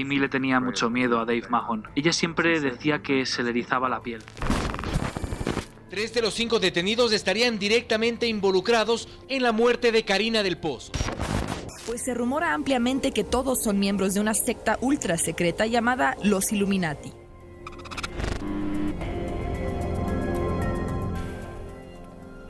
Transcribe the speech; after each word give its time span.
Amy 0.00 0.18
le 0.18 0.28
tenía 0.28 0.60
mucho 0.60 0.90
miedo 0.90 1.18
a 1.18 1.24
Dave 1.24 1.44
Mahon. 1.48 1.88
Ella 1.94 2.12
siempre 2.12 2.60
decía 2.60 3.02
que 3.02 3.26
se 3.26 3.42
le 3.42 3.50
erizaba 3.50 3.88
la 3.88 4.02
piel. 4.02 4.22
Tres 5.90 6.12
de 6.12 6.22
los 6.22 6.34
cinco 6.34 6.58
detenidos 6.58 7.12
estarían 7.12 7.58
directamente 7.58 8.26
involucrados 8.26 9.08
en 9.28 9.42
la 9.42 9.52
muerte 9.52 9.92
de 9.92 10.04
Karina 10.04 10.42
del 10.42 10.58
Pozo. 10.58 10.92
Pues 11.86 12.02
se 12.04 12.14
rumora 12.14 12.54
ampliamente 12.54 13.12
que 13.12 13.24
todos 13.24 13.62
son 13.62 13.78
miembros 13.78 14.14
de 14.14 14.20
una 14.20 14.34
secta 14.34 14.78
ultra 14.80 15.18
secreta 15.18 15.66
llamada 15.66 16.16
los 16.22 16.52
Illuminati. 16.52 17.12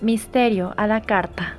Misterio 0.00 0.72
a 0.76 0.86
la 0.86 1.02
carta. 1.02 1.58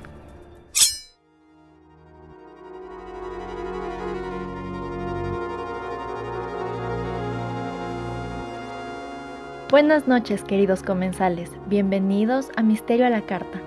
Buenas 9.76 10.08
noches 10.08 10.42
queridos 10.42 10.82
comensales, 10.82 11.52
bienvenidos 11.66 12.48
a 12.56 12.62
Misterio 12.62 13.04
a 13.04 13.10
la 13.10 13.20
Carta. 13.20 13.60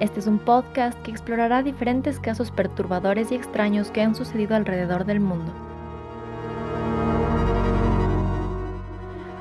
Este 0.00 0.18
es 0.18 0.26
un 0.26 0.40
podcast 0.40 1.00
que 1.02 1.12
explorará 1.12 1.62
diferentes 1.62 2.18
casos 2.18 2.50
perturbadores 2.50 3.30
y 3.30 3.36
extraños 3.36 3.92
que 3.92 4.02
han 4.02 4.16
sucedido 4.16 4.56
alrededor 4.56 5.04
del 5.04 5.20
mundo. 5.20 5.52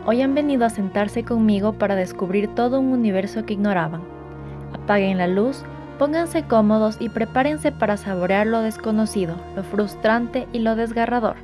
Hoy 0.05 0.21
han 0.21 0.35
venido 0.35 0.63
a 0.63 0.69
sentarse 0.69 1.23
conmigo 1.23 1.73
para 1.73 1.95
descubrir 1.95 2.53
todo 2.53 2.79
un 2.79 2.93
universo 2.93 3.43
que 3.43 3.53
ignoraban. 3.53 4.03
Apaguen 4.73 5.17
la 5.17 5.25
luz, 5.25 5.63
pónganse 5.97 6.43
cómodos 6.43 6.97
y 6.99 7.09
prepárense 7.09 7.71
para 7.71 7.97
saborear 7.97 8.45
lo 8.45 8.61
desconocido, 8.61 9.37
lo 9.55 9.63
frustrante 9.63 10.47
y 10.53 10.59
lo 10.59 10.75
desgarrador. 10.75 11.37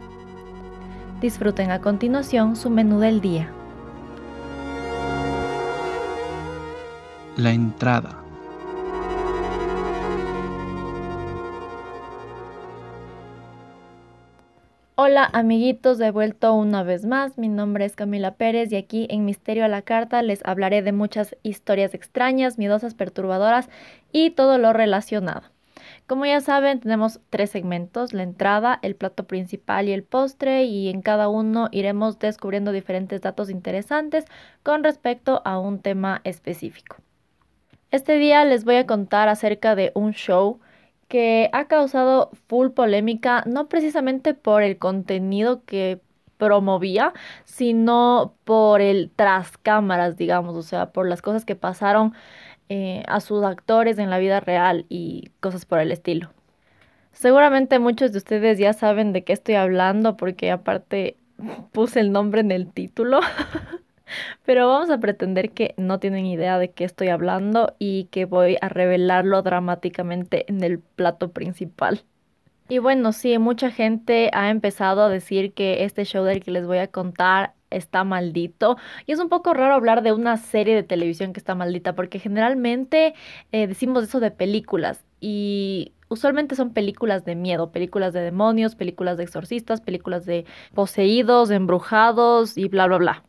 Disfruten 1.20 1.72
a 1.72 1.82
continuación 1.82 2.56
su 2.56 2.70
menú 2.70 3.00
del 3.00 3.22
día. 3.22 3.50
La 7.38 7.52
entrada. 7.52 8.24
Hola 14.96 15.30
amiguitos, 15.32 16.00
de 16.00 16.10
vuelto 16.10 16.56
una 16.56 16.82
vez 16.82 17.06
más. 17.06 17.38
Mi 17.38 17.48
nombre 17.48 17.86
es 17.86 17.96
Camila 17.96 18.34
Pérez 18.34 18.72
y 18.72 18.76
aquí 18.76 19.06
en 19.12 19.24
Misterio 19.26 19.66
a 19.66 19.68
la 19.68 19.84
Carta 19.84 20.24
les 20.24 20.44
hablaré 20.46 20.82
de 20.82 20.94
muchas 20.94 21.36
historias 21.44 21.94
extrañas, 21.94 22.58
miedosas, 22.58 22.96
perturbadoras 22.96 23.70
y 24.12 24.32
todo 24.32 24.58
lo 24.58 24.74
relacionado. 24.74 25.44
Como 26.08 26.26
ya 26.26 26.42
saben, 26.42 26.80
tenemos 26.80 27.20
tres 27.30 27.52
segmentos, 27.52 28.14
la 28.14 28.24
entrada, 28.24 28.80
el 28.82 28.96
plato 28.96 29.28
principal 29.28 29.88
y 29.88 29.92
el 29.92 30.04
postre, 30.04 30.64
y 30.64 30.90
en 30.90 31.04
cada 31.04 31.30
uno 31.30 31.70
iremos 31.72 32.18
descubriendo 32.18 32.72
diferentes 32.72 33.22
datos 33.22 33.52
interesantes 33.52 34.26
con 34.64 34.84
respecto 34.84 35.44
a 35.46 35.60
un 35.60 35.80
tema 35.80 36.22
específico. 36.24 36.98
Este 37.92 38.18
día 38.18 38.44
les 38.44 38.66
voy 38.66 38.76
a 38.76 38.86
contar 38.86 39.30
acerca 39.30 39.76
de 39.76 39.92
un 39.96 40.12
show 40.14 40.60
que 41.08 41.50
ha 41.54 41.66
causado 41.68 42.32
full 42.48 42.70
polémica, 42.70 43.44
no 43.46 43.70
precisamente 43.70 44.34
por 44.34 44.62
el 44.62 44.78
contenido 44.78 45.64
que 45.66 46.02
promovía, 46.38 47.14
sino 47.46 48.36
por 48.44 48.82
el 48.82 49.12
tras 49.16 49.58
cámaras, 49.58 50.18
digamos, 50.18 50.56
o 50.56 50.64
sea, 50.64 50.92
por 50.92 51.08
las 51.08 51.22
cosas 51.22 51.46
que 51.46 51.56
pasaron 51.56 52.14
eh, 52.70 53.04
a 53.08 53.22
sus 53.22 53.44
actores 53.44 54.00
en 54.00 54.10
la 54.10 54.20
vida 54.20 54.42
real 54.42 54.86
y 54.90 55.32
cosas 55.40 55.66
por 55.66 55.80
el 55.80 55.92
estilo. 55.92 56.32
Seguramente 57.14 57.80
muchos 57.80 58.12
de 58.12 58.20
ustedes 58.20 58.60
ya 58.60 58.74
saben 58.74 59.14
de 59.14 59.24
qué 59.24 59.34
estoy 59.34 59.56
hablando 59.56 60.18
porque 60.18 60.52
aparte 60.52 61.18
puse 61.72 62.02
el 62.02 62.12
nombre 62.12 62.42
en 62.42 62.52
el 62.52 62.72
título. 62.72 63.22
Pero 64.46 64.68
vamos 64.68 64.90
a 64.90 65.00
pretender 65.00 65.52
que 65.52 65.74
no 65.78 66.00
tienen 66.00 66.26
idea 66.26 66.60
de 66.60 66.72
qué 66.72 66.84
estoy 66.84 67.10
hablando 67.10 67.76
y 67.80 68.06
que 68.06 68.26
voy 68.26 68.58
a 68.62 68.70
revelarlo 68.70 69.42
dramáticamente 69.42 70.46
en 70.50 70.64
el 70.64 70.80
plato 70.80 71.32
principal. 71.32 72.04
Y 72.70 72.80
bueno, 72.80 73.14
sí, 73.14 73.38
mucha 73.38 73.72
gente 73.72 74.30
ha 74.34 74.50
empezado 74.50 75.02
a 75.04 75.10
decir 75.10 75.54
que 75.54 75.86
este 75.86 76.04
show 76.04 76.26
del 76.26 76.44
que 76.44 76.52
les 76.52 76.68
voy 76.68 76.80
a 76.80 76.88
contar 76.88 77.54
está 77.70 78.04
maldito. 78.04 78.78
Y 79.06 79.14
es 79.14 79.20
un 79.20 79.30
poco 79.30 79.54
raro 79.54 79.74
hablar 79.74 80.02
de 80.04 80.12
una 80.12 80.38
serie 80.38 80.76
de 80.76 80.84
televisión 80.84 81.34
que 81.34 81.40
está 81.40 81.56
maldita, 81.56 81.96
porque 81.96 82.20
generalmente 82.20 83.14
eh, 83.52 83.68
decimos 83.68 84.04
eso 84.04 84.20
de 84.20 84.32
películas. 84.32 85.06
Y 85.22 85.94
usualmente 86.10 86.56
son 86.56 86.74
películas 86.74 87.26
de 87.26 87.36
miedo, 87.36 87.72
películas 87.72 88.14
de 88.14 88.22
demonios, 88.22 88.76
películas 88.76 89.18
de 89.18 89.24
exorcistas, 89.24 89.82
películas 89.82 90.26
de 90.26 90.46
poseídos, 90.74 91.52
embrujados 91.52 92.58
y 92.58 92.68
bla, 92.68 92.88
bla, 92.88 92.98
bla. 92.98 93.24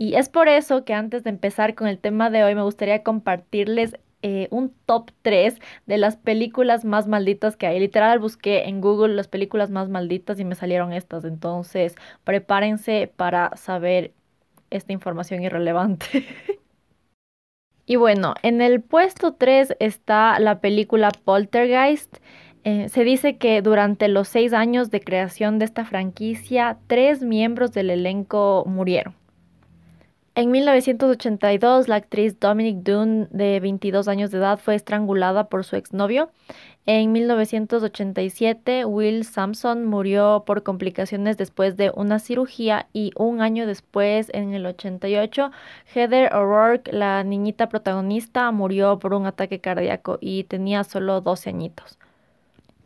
Y 0.00 0.14
es 0.14 0.30
por 0.30 0.48
eso 0.48 0.82
que 0.86 0.94
antes 0.94 1.24
de 1.24 1.28
empezar 1.28 1.74
con 1.74 1.86
el 1.86 1.98
tema 1.98 2.30
de 2.30 2.42
hoy 2.42 2.54
me 2.54 2.62
gustaría 2.62 3.02
compartirles 3.02 3.98
eh, 4.22 4.48
un 4.50 4.72
top 4.86 5.10
3 5.20 5.58
de 5.84 5.98
las 5.98 6.16
películas 6.16 6.86
más 6.86 7.06
malditas 7.06 7.54
que 7.58 7.66
hay. 7.66 7.78
Literal 7.78 8.18
busqué 8.18 8.66
en 8.66 8.80
Google 8.80 9.14
las 9.14 9.28
películas 9.28 9.68
más 9.68 9.90
malditas 9.90 10.40
y 10.40 10.46
me 10.46 10.54
salieron 10.54 10.94
estas. 10.94 11.26
Entonces 11.26 11.96
prepárense 12.24 13.12
para 13.14 13.54
saber 13.58 14.14
esta 14.70 14.94
información 14.94 15.42
irrelevante. 15.42 16.06
y 17.84 17.96
bueno, 17.96 18.32
en 18.42 18.62
el 18.62 18.80
puesto 18.80 19.34
3 19.34 19.76
está 19.80 20.40
la 20.40 20.62
película 20.62 21.10
Poltergeist. 21.10 22.16
Eh, 22.64 22.88
se 22.88 23.04
dice 23.04 23.36
que 23.36 23.60
durante 23.60 24.08
los 24.08 24.28
seis 24.28 24.54
años 24.54 24.90
de 24.90 25.02
creación 25.02 25.58
de 25.58 25.66
esta 25.66 25.84
franquicia, 25.84 26.78
tres 26.86 27.22
miembros 27.22 27.72
del 27.72 27.90
elenco 27.90 28.64
murieron. 28.66 29.19
En 30.40 30.50
1982, 30.52 31.86
la 31.86 31.96
actriz 31.96 32.40
Dominic 32.40 32.78
Dunn, 32.78 33.28
de 33.30 33.60
22 33.60 34.08
años 34.08 34.30
de 34.30 34.38
edad, 34.38 34.58
fue 34.58 34.74
estrangulada 34.74 35.50
por 35.50 35.66
su 35.66 35.76
exnovio. 35.76 36.30
En 36.86 37.12
1987, 37.12 38.86
Will 38.86 39.26
Sampson 39.26 39.84
murió 39.84 40.44
por 40.46 40.62
complicaciones 40.62 41.36
después 41.36 41.76
de 41.76 41.92
una 41.94 42.18
cirugía 42.20 42.88
y 42.94 43.12
un 43.16 43.42
año 43.42 43.66
después, 43.66 44.30
en 44.32 44.54
el 44.54 44.64
88, 44.64 45.50
Heather 45.94 46.34
O'Rourke, 46.34 46.90
la 46.90 47.22
niñita 47.22 47.68
protagonista, 47.68 48.50
murió 48.50 48.98
por 48.98 49.12
un 49.12 49.26
ataque 49.26 49.60
cardíaco 49.60 50.16
y 50.22 50.44
tenía 50.44 50.84
solo 50.84 51.20
12 51.20 51.50
añitos. 51.50 51.98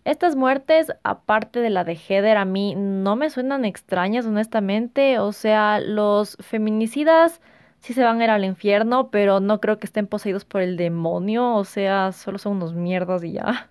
Estas 0.04 0.36
muertes, 0.36 0.92
aparte 1.02 1.60
de 1.60 1.70
la 1.70 1.82
de 1.82 1.96
Heather, 1.96 2.36
a 2.36 2.44
mí 2.44 2.74
no 2.76 3.16
me 3.16 3.30
suenan 3.30 3.64
extrañas, 3.64 4.26
honestamente. 4.26 5.18
O 5.18 5.32
sea, 5.32 5.80
los 5.80 6.36
feminicidas 6.40 7.40
sí 7.78 7.94
se 7.94 8.04
van 8.04 8.20
a 8.20 8.24
ir 8.24 8.30
al 8.30 8.44
infierno, 8.44 9.10
pero 9.10 9.40
no 9.40 9.60
creo 9.60 9.78
que 9.78 9.86
estén 9.86 10.06
poseídos 10.06 10.44
por 10.44 10.60
el 10.60 10.76
demonio. 10.76 11.54
O 11.54 11.64
sea, 11.64 12.12
solo 12.12 12.38
son 12.38 12.56
unos 12.56 12.74
mierdas 12.74 13.24
y 13.24 13.32
ya. 13.32 13.70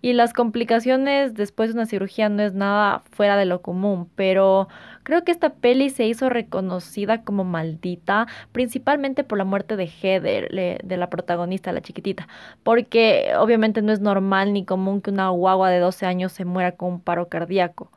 Y 0.00 0.12
las 0.12 0.32
complicaciones 0.32 1.34
después 1.34 1.70
de 1.70 1.74
una 1.74 1.86
cirugía 1.86 2.28
no 2.28 2.42
es 2.42 2.54
nada 2.54 3.02
fuera 3.10 3.36
de 3.36 3.44
lo 3.44 3.62
común, 3.62 4.08
pero 4.14 4.68
creo 5.02 5.24
que 5.24 5.32
esta 5.32 5.50
peli 5.54 5.90
se 5.90 6.06
hizo 6.06 6.28
reconocida 6.28 7.22
como 7.22 7.44
maldita, 7.44 8.26
principalmente 8.52 9.24
por 9.24 9.38
la 9.38 9.44
muerte 9.44 9.76
de 9.76 9.86
Heather, 9.86 10.48
de 10.82 10.96
la 10.96 11.10
protagonista, 11.10 11.72
la 11.72 11.82
chiquitita, 11.82 12.28
porque 12.62 13.32
obviamente 13.38 13.82
no 13.82 13.92
es 13.92 14.00
normal 14.00 14.52
ni 14.52 14.64
común 14.64 15.00
que 15.00 15.10
una 15.10 15.28
guagua 15.30 15.70
de 15.70 15.78
12 15.78 16.06
años 16.06 16.32
se 16.32 16.44
muera 16.44 16.72
con 16.72 16.94
un 16.94 17.00
paro 17.00 17.28
cardíaco. 17.28 17.90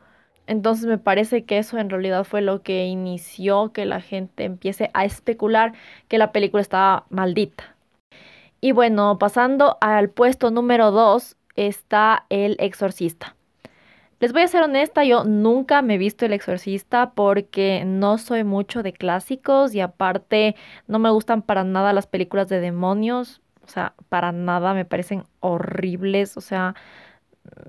Entonces 0.47 0.85
me 0.85 0.99
parece 0.99 1.43
que 1.43 1.57
eso 1.57 1.79
en 1.79 1.89
realidad 1.89 2.23
fue 2.23 2.41
lo 2.41 2.61
que 2.61 2.85
inició 2.85 3.71
que 3.73 3.85
la 3.85 3.99
gente 3.99 4.43
empiece 4.43 4.91
a 4.93 5.03
especular 5.03 5.73
que 6.07 6.19
la 6.19 6.31
película 6.31 6.61
estaba 6.61 7.05
maldita. 7.09 7.75
Y 8.61 8.71
bueno, 8.71 9.17
pasando 9.17 9.77
al 9.81 10.09
puesto 10.09 10.51
número 10.51 10.91
2, 10.91 11.35
está 11.55 12.25
El 12.29 12.57
Exorcista. 12.59 13.35
Les 14.19 14.31
voy 14.31 14.43
a 14.43 14.47
ser 14.47 14.63
honesta, 14.63 15.03
yo 15.03 15.25
nunca 15.25 15.81
me 15.81 15.95
he 15.95 15.97
visto 15.97 16.25
El 16.25 16.33
Exorcista 16.33 17.11
porque 17.11 17.83
no 17.85 18.17
soy 18.17 18.43
mucho 18.43 18.81
de 18.81 18.93
clásicos 18.93 19.75
y 19.75 19.81
aparte 19.81 20.55
no 20.87 20.99
me 20.99 21.09
gustan 21.09 21.41
para 21.41 21.63
nada 21.63 21.91
las 21.91 22.07
películas 22.07 22.47
de 22.47 22.61
demonios, 22.61 23.41
o 23.63 23.67
sea, 23.67 23.93
para 24.09 24.31
nada 24.31 24.73
me 24.73 24.85
parecen 24.85 25.23
horribles, 25.41 26.37
o 26.37 26.41
sea, 26.41 26.75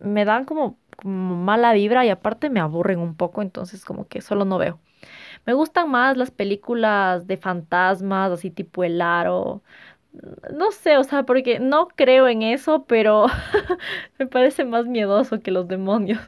me 0.02 0.24
dan 0.24 0.44
como, 0.44 0.78
mala 1.04 1.72
vibra 1.72 2.04
y 2.06 2.10
aparte 2.10 2.50
me 2.50 2.60
aburren 2.60 3.00
un 3.00 3.16
poco, 3.16 3.42
entonces 3.42 3.84
como 3.84 4.06
que 4.08 4.20
solo 4.20 4.44
no 4.44 4.58
veo. 4.58 4.78
Me 5.46 5.52
gustan 5.52 5.90
más 5.90 6.16
las 6.16 6.30
películas 6.30 7.26
de 7.26 7.36
fantasmas, 7.36 8.32
así 8.32 8.50
tipo 8.50 8.84
El 8.84 9.00
Aro, 9.00 9.62
no 10.52 10.72
sé, 10.72 10.96
o 10.96 11.04
sea, 11.04 11.24
porque 11.24 11.58
no 11.58 11.88
creo 11.88 12.28
en 12.28 12.42
eso, 12.42 12.84
pero 12.84 13.26
me 14.18 14.26
parece 14.26 14.64
más 14.64 14.86
miedoso 14.86 15.40
que 15.40 15.50
los 15.50 15.68
demonios. 15.68 16.20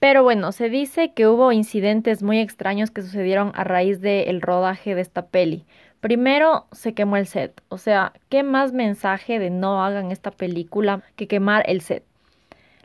Pero 0.00 0.22
bueno, 0.22 0.52
se 0.52 0.68
dice 0.68 1.12
que 1.12 1.26
hubo 1.26 1.50
incidentes 1.50 2.22
muy 2.22 2.38
extraños 2.38 2.90
que 2.90 3.02
sucedieron 3.02 3.52
a 3.54 3.64
raíz 3.64 4.00
del 4.00 4.40
rodaje 4.40 4.94
de 4.94 5.00
esta 5.00 5.26
peli. 5.26 5.64
Primero 6.00 6.66
se 6.70 6.94
quemó 6.94 7.16
el 7.16 7.26
set, 7.26 7.60
o 7.68 7.78
sea, 7.78 8.12
¿qué 8.28 8.44
más 8.44 8.72
mensaje 8.72 9.40
de 9.40 9.50
no 9.50 9.82
hagan 9.84 10.12
esta 10.12 10.30
película 10.30 11.02
que 11.16 11.26
quemar 11.26 11.64
el 11.68 11.80
set? 11.80 12.04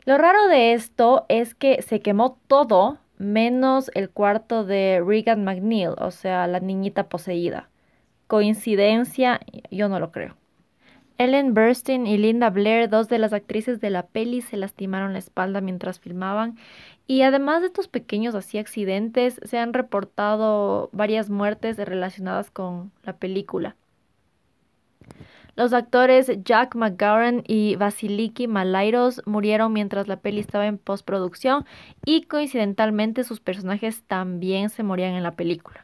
Lo 0.04 0.18
raro 0.18 0.48
de 0.48 0.72
esto 0.72 1.24
es 1.28 1.54
que 1.54 1.80
se 1.82 2.00
quemó 2.00 2.38
todo 2.48 2.98
menos 3.16 3.90
el 3.94 4.10
cuarto 4.10 4.64
de 4.64 5.00
Regan 5.06 5.44
McNeil, 5.44 5.94
o 5.98 6.10
sea, 6.10 6.48
la 6.48 6.58
niñita 6.58 7.08
poseída. 7.08 7.68
Coincidencia, 8.34 9.38
yo 9.70 9.88
no 9.88 10.00
lo 10.00 10.10
creo. 10.10 10.34
Ellen 11.18 11.54
Burstyn 11.54 12.04
y 12.04 12.18
Linda 12.18 12.50
Blair, 12.50 12.90
dos 12.90 13.08
de 13.08 13.18
las 13.18 13.32
actrices 13.32 13.80
de 13.80 13.90
la 13.90 14.08
peli, 14.08 14.40
se 14.40 14.56
lastimaron 14.56 15.12
la 15.12 15.20
espalda 15.20 15.60
mientras 15.60 16.00
filmaban. 16.00 16.58
Y 17.06 17.22
además 17.22 17.60
de 17.60 17.68
estos 17.68 17.86
pequeños 17.86 18.34
así 18.34 18.58
accidentes, 18.58 19.40
se 19.44 19.58
han 19.58 19.72
reportado 19.72 20.90
varias 20.90 21.30
muertes 21.30 21.76
relacionadas 21.76 22.50
con 22.50 22.90
la 23.04 23.18
película. 23.18 23.76
Los 25.54 25.72
actores 25.72 26.28
Jack 26.42 26.74
McGowan 26.74 27.44
y 27.46 27.76
Vasiliki 27.76 28.48
Malairos 28.48 29.22
murieron 29.26 29.72
mientras 29.72 30.08
la 30.08 30.16
peli 30.16 30.40
estaba 30.40 30.66
en 30.66 30.78
postproducción 30.78 31.66
y 32.04 32.22
coincidentalmente 32.22 33.22
sus 33.22 33.38
personajes 33.38 34.02
también 34.02 34.70
se 34.70 34.82
morían 34.82 35.14
en 35.14 35.22
la 35.22 35.36
película. 35.36 35.83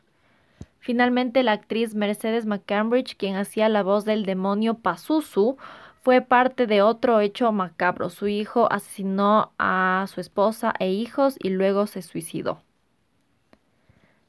Finalmente, 0.81 1.43
la 1.43 1.53
actriz 1.53 1.95
Mercedes 1.95 2.47
McCambridge, 2.47 3.17
quien 3.17 3.37
hacía 3.37 3.69
la 3.69 3.83
voz 3.83 4.05
del 4.05 4.25
demonio 4.25 4.75
Pazuzu, 4.75 5.57
fue 6.03 6.23
parte 6.23 6.67
de 6.67 6.83
otro 6.83 7.21
hecho 7.21 7.53
macabro. 7.53 8.09
Su 8.09 8.29
hijo 8.29 8.67
asesinó 8.73 9.53
a 9.59 10.07
su 10.09 10.21
esposa 10.21 10.75
e 10.79 10.91
hijos 10.91 11.37
y 11.39 11.51
luego 11.51 11.87
se 11.87 12.03
suicidó. 12.03 12.63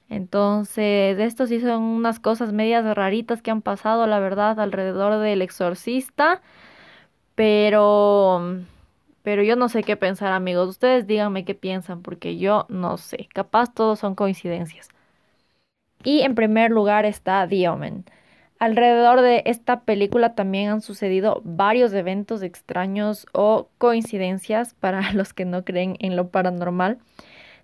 Entonces, 0.09 1.17
estos 1.19 1.47
sí 1.49 1.61
son 1.61 1.81
unas 1.83 2.19
cosas 2.19 2.51
medias 2.51 2.83
raritas 2.97 3.41
que 3.41 3.49
han 3.49 3.61
pasado, 3.61 4.05
la 4.07 4.19
verdad, 4.19 4.59
alrededor 4.59 5.19
del 5.19 5.41
exorcista. 5.41 6.41
Pero, 7.35 8.59
pero 9.23 9.43
yo 9.43 9.55
no 9.55 9.69
sé 9.69 9.83
qué 9.83 9.95
pensar, 9.97 10.33
amigos. 10.33 10.69
Ustedes 10.69 11.07
díganme 11.07 11.45
qué 11.45 11.55
piensan, 11.55 12.01
porque 12.01 12.37
yo 12.37 12.65
no 12.69 12.97
sé. 12.97 13.29
Capaz 13.33 13.73
todos 13.73 13.99
son 13.99 14.15
coincidencias. 14.15 14.89
Y 16.03 16.21
en 16.21 16.35
primer 16.35 16.71
lugar 16.71 17.05
está 17.05 17.47
The 17.47 17.69
Omen. 17.69 18.05
Alrededor 18.61 19.21
de 19.21 19.41
esta 19.47 19.81
película 19.81 20.35
también 20.35 20.69
han 20.69 20.81
sucedido 20.81 21.41
varios 21.43 21.93
eventos 21.93 22.43
extraños 22.43 23.25
o 23.33 23.69
coincidencias 23.79 24.73
para 24.79 25.13
los 25.13 25.33
que 25.33 25.45
no 25.45 25.65
creen 25.65 25.95
en 25.99 26.15
lo 26.15 26.29
paranormal. 26.29 26.99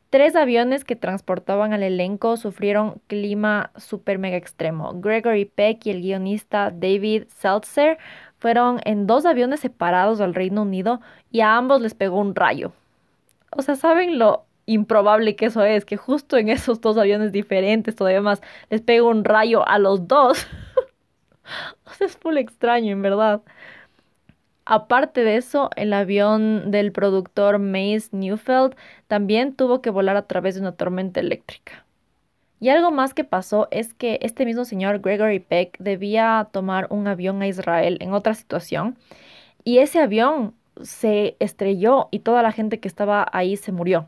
Tres 0.09 0.35
aviones 0.35 0.85
que 0.85 0.95
transportaban 0.95 1.71
al 1.71 1.83
elenco 1.83 2.35
sufrieron 2.37 2.99
clima 3.05 3.71
super 3.75 4.17
mega 4.17 4.37
extremo. 4.37 4.99
Gregory 4.99 5.45
Peck 5.45 5.85
y 5.85 5.91
el 5.91 6.01
guionista 6.01 6.71
David 6.71 7.25
Seltzer 7.27 7.99
fueron 8.39 8.79
en 8.85 9.05
dos 9.05 9.27
aviones 9.27 9.59
separados 9.59 10.19
al 10.19 10.33
Reino 10.33 10.63
Unido 10.63 10.99
y 11.29 11.41
a 11.41 11.57
ambos 11.57 11.79
les 11.81 11.93
pegó 11.93 12.19
un 12.19 12.33
rayo. 12.33 12.71
O 13.51 13.61
sea, 13.61 13.75
¿saben 13.75 14.17
lo 14.17 14.46
improbable 14.67 15.35
que 15.35 15.47
eso 15.47 15.63
es, 15.63 15.85
que 15.85 15.97
justo 15.97 16.37
en 16.37 16.49
esos 16.49 16.79
dos 16.81 16.97
aviones 16.97 17.31
diferentes 17.31 17.95
todavía 17.95 18.21
más 18.21 18.41
les 18.69 18.81
pega 18.81 19.03
un 19.03 19.23
rayo 19.23 19.67
a 19.67 19.79
los 19.79 20.07
dos. 20.07 20.45
o 21.85 21.93
sea, 21.93 22.05
es 22.05 22.17
full 22.17 22.37
extraño, 22.37 22.91
en 22.91 23.01
verdad. 23.01 23.41
Aparte 24.65 25.23
de 25.23 25.37
eso, 25.37 25.69
el 25.77 25.93
avión 25.93 26.71
del 26.71 26.91
productor 26.91 27.57
Mace 27.57 28.09
Newfeld 28.11 28.75
también 29.07 29.55
tuvo 29.55 29.81
que 29.81 29.89
volar 29.89 30.17
a 30.17 30.27
través 30.27 30.55
de 30.55 30.61
una 30.61 30.73
tormenta 30.73 31.21
eléctrica. 31.21 31.85
Y 32.59 32.69
algo 32.69 32.91
más 32.91 33.13
que 33.13 33.23
pasó 33.23 33.67
es 33.71 33.93
que 33.93 34.19
este 34.21 34.45
mismo 34.45 34.65
señor 34.65 34.99
Gregory 34.99 35.39
Peck 35.39 35.77
debía 35.79 36.49
tomar 36.51 36.87
un 36.89 37.07
avión 37.07 37.41
a 37.41 37.47
Israel 37.47 37.97
en 38.01 38.13
otra 38.13 38.33
situación 38.33 38.97
y 39.63 39.77
ese 39.79 39.99
avión 39.99 40.53
se 40.81 41.35
estrelló 41.39 42.09
y 42.11 42.19
toda 42.19 42.41
la 42.41 42.51
gente 42.51 42.79
que 42.79 42.87
estaba 42.87 43.27
ahí 43.31 43.57
se 43.57 43.71
murió. 43.71 44.07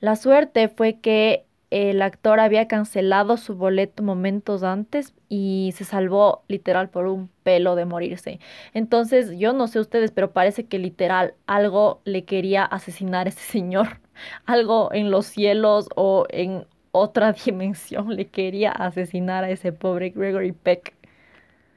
La 0.00 0.14
suerte 0.16 0.68
fue 0.68 1.00
que 1.00 1.44
el 1.70 2.00
actor 2.02 2.40
había 2.40 2.68
cancelado 2.68 3.36
su 3.36 3.56
boleto 3.56 4.02
momentos 4.02 4.62
antes 4.62 5.12
y 5.28 5.72
se 5.76 5.84
salvó 5.84 6.44
literal 6.48 6.88
por 6.88 7.06
un 7.06 7.28
pelo 7.42 7.74
de 7.74 7.84
morirse. 7.84 8.38
Entonces, 8.74 9.32
yo 9.38 9.52
no 9.52 9.66
sé 9.66 9.80
ustedes, 9.80 10.12
pero 10.12 10.32
parece 10.32 10.66
que 10.66 10.78
literal 10.78 11.34
algo 11.46 12.00
le 12.04 12.24
quería 12.24 12.64
asesinar 12.64 13.26
a 13.26 13.30
ese 13.30 13.40
señor. 13.40 14.00
Algo 14.46 14.90
en 14.92 15.10
los 15.12 15.26
cielos 15.26 15.88
o 15.94 16.26
en 16.30 16.66
otra 16.92 17.32
dimensión 17.44 18.14
le 18.16 18.26
quería 18.28 18.70
asesinar 18.72 19.44
a 19.44 19.50
ese 19.50 19.72
pobre 19.72 20.10
Gregory 20.10 20.52
Peck. 20.52 20.94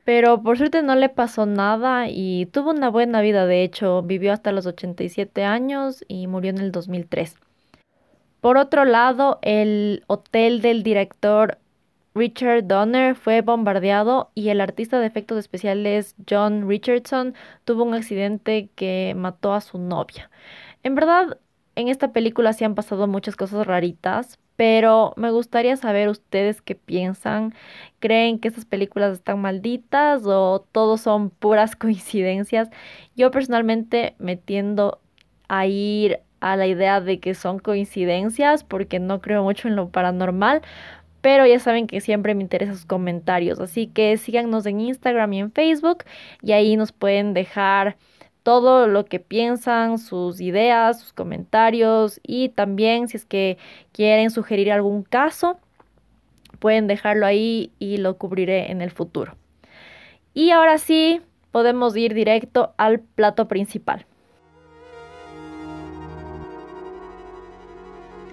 Pero 0.06 0.42
por 0.42 0.58
suerte 0.58 0.82
no 0.84 0.96
le 0.96 1.10
pasó 1.10 1.46
nada 1.46 2.08
y 2.10 2.48
tuvo 2.48 2.72
una 2.72 2.90
buena 2.90 3.22
vida, 3.22 3.46
de 3.46 3.64
hecho, 3.64 4.02
vivió 4.04 4.34
hasta 4.34 4.52
los 4.52 4.66
87 4.66 5.44
años 5.44 6.04
y 6.08 6.28
murió 6.28 6.50
en 6.52 6.60
el 6.60 6.72
2003. 6.72 7.36
Por 8.42 8.58
otro 8.58 8.86
lado, 8.86 9.38
el 9.44 10.04
hotel 10.08 10.62
del 10.62 10.82
director 10.82 11.60
Richard 12.16 12.66
Donner 12.66 13.16
fue 13.16 13.42
bombardeado 13.42 14.32
y 14.34 14.50
el 14.50 14.62
artista 14.62 15.00
de 15.00 15.06
efectos 15.06 15.38
especiales 15.38 16.16
John 16.30 16.68
Richardson 16.68 17.36
tuvo 17.66 17.84
un 17.84 17.94
accidente 17.94 18.70
que 18.76 19.14
mató 19.16 19.54
a 19.54 19.62
su 19.62 19.78
novia. 19.78 20.32
En 20.84 20.96
verdad, 20.96 21.38
en 21.76 21.88
esta 21.88 22.12
película 22.12 22.54
sí 22.54 22.66
han 22.66 22.76
pasado 22.76 23.08
muchas 23.08 23.36
cosas 23.36 23.66
raritas, 23.68 24.40
pero 24.56 25.14
me 25.18 25.32
gustaría 25.32 25.78
saber 25.78 26.10
ustedes 26.10 26.62
qué 26.62 26.76
piensan. 26.76 27.54
¿Creen 28.00 28.40
que 28.40 28.48
estas 28.48 28.66
películas 28.66 29.14
están 29.14 29.40
malditas 29.40 30.24
o 30.26 30.66
todos 30.72 31.02
son 31.02 31.30
puras 31.30 31.76
coincidencias? 31.78 32.70
Yo 33.16 33.32
personalmente 33.32 34.16
me 34.18 34.36
tiendo 34.36 35.00
a 35.48 35.68
ir 35.68 36.22
a 36.42 36.58
la 36.58 36.68
idea 36.68 37.00
de 37.00 37.20
que 37.20 37.34
son 37.34 37.60
coincidencias 37.60 38.64
porque 38.64 39.00
no 39.00 39.22
creo 39.22 39.44
mucho 39.44 39.68
en 39.68 39.76
lo 39.78 39.90
paranormal. 39.90 40.62
Pero 41.22 41.46
ya 41.46 41.60
saben 41.60 41.88
que 41.88 42.02
siempre 42.02 42.34
me 42.36 42.42
interesan 42.42 42.76
sus 42.76 42.86
comentarios. 42.86 43.60
Así 43.60 43.88
que 43.88 44.18
síganos 44.18 44.66
en 44.66 44.82
Instagram 44.82 45.34
y 45.34 45.40
en 45.40 45.52
Facebook. 45.52 46.04
Y 46.42 46.52
ahí 46.52 46.76
nos 46.76 46.92
pueden 46.92 47.34
dejar 47.34 47.96
todo 48.44 48.88
lo 48.88 49.06
que 49.06 49.20
piensan, 49.20 50.00
sus 50.00 50.42
ideas, 50.42 51.00
sus 51.00 51.14
comentarios. 51.14 52.20
Y 52.24 52.50
también 52.50 53.08
si 53.08 53.18
es 53.18 53.26
que 53.26 53.58
quieren 53.92 54.32
sugerir 54.32 54.72
algún 54.72 55.04
caso, 55.04 55.60
pueden 56.60 56.88
dejarlo 56.88 57.26
ahí 57.26 57.72
y 57.80 57.98
lo 57.98 58.18
cubriré 58.18 58.72
en 58.72 58.82
el 58.82 58.92
futuro. 58.92 59.36
Y 60.34 60.52
ahora 60.52 60.78
sí, 60.78 61.22
podemos 61.52 61.96
ir 61.98 62.14
directo 62.14 62.74
al 62.78 63.00
plato 63.00 63.48
principal. 63.48 64.06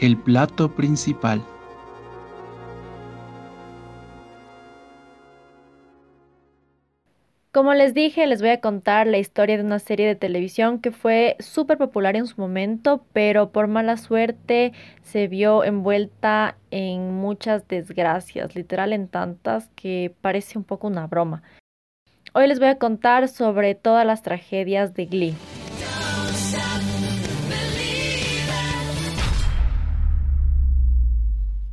El 0.00 0.16
plato 0.16 0.74
principal. 0.74 1.42
Como 7.50 7.74
les 7.74 7.92
dije, 7.92 8.26
les 8.26 8.40
voy 8.40 8.50
a 8.50 8.60
contar 8.60 9.08
la 9.08 9.18
historia 9.18 9.56
de 9.56 9.64
una 9.64 9.80
serie 9.80 10.06
de 10.06 10.14
televisión 10.14 10.78
que 10.80 10.92
fue 10.92 11.34
súper 11.40 11.76
popular 11.76 12.14
en 12.14 12.26
su 12.26 12.40
momento, 12.40 13.04
pero 13.12 13.50
por 13.50 13.66
mala 13.66 13.96
suerte 13.96 14.72
se 15.02 15.26
vio 15.26 15.64
envuelta 15.64 16.56
en 16.70 17.14
muchas 17.14 17.66
desgracias, 17.66 18.54
literal 18.54 18.92
en 18.92 19.08
tantas 19.08 19.68
que 19.74 20.14
parece 20.20 20.56
un 20.56 20.64
poco 20.64 20.86
una 20.86 21.08
broma. 21.08 21.42
Hoy 22.32 22.46
les 22.46 22.60
voy 22.60 22.68
a 22.68 22.78
contar 22.78 23.26
sobre 23.26 23.74
todas 23.74 24.06
las 24.06 24.22
tragedias 24.22 24.94
de 24.94 25.06
Glee. 25.06 25.34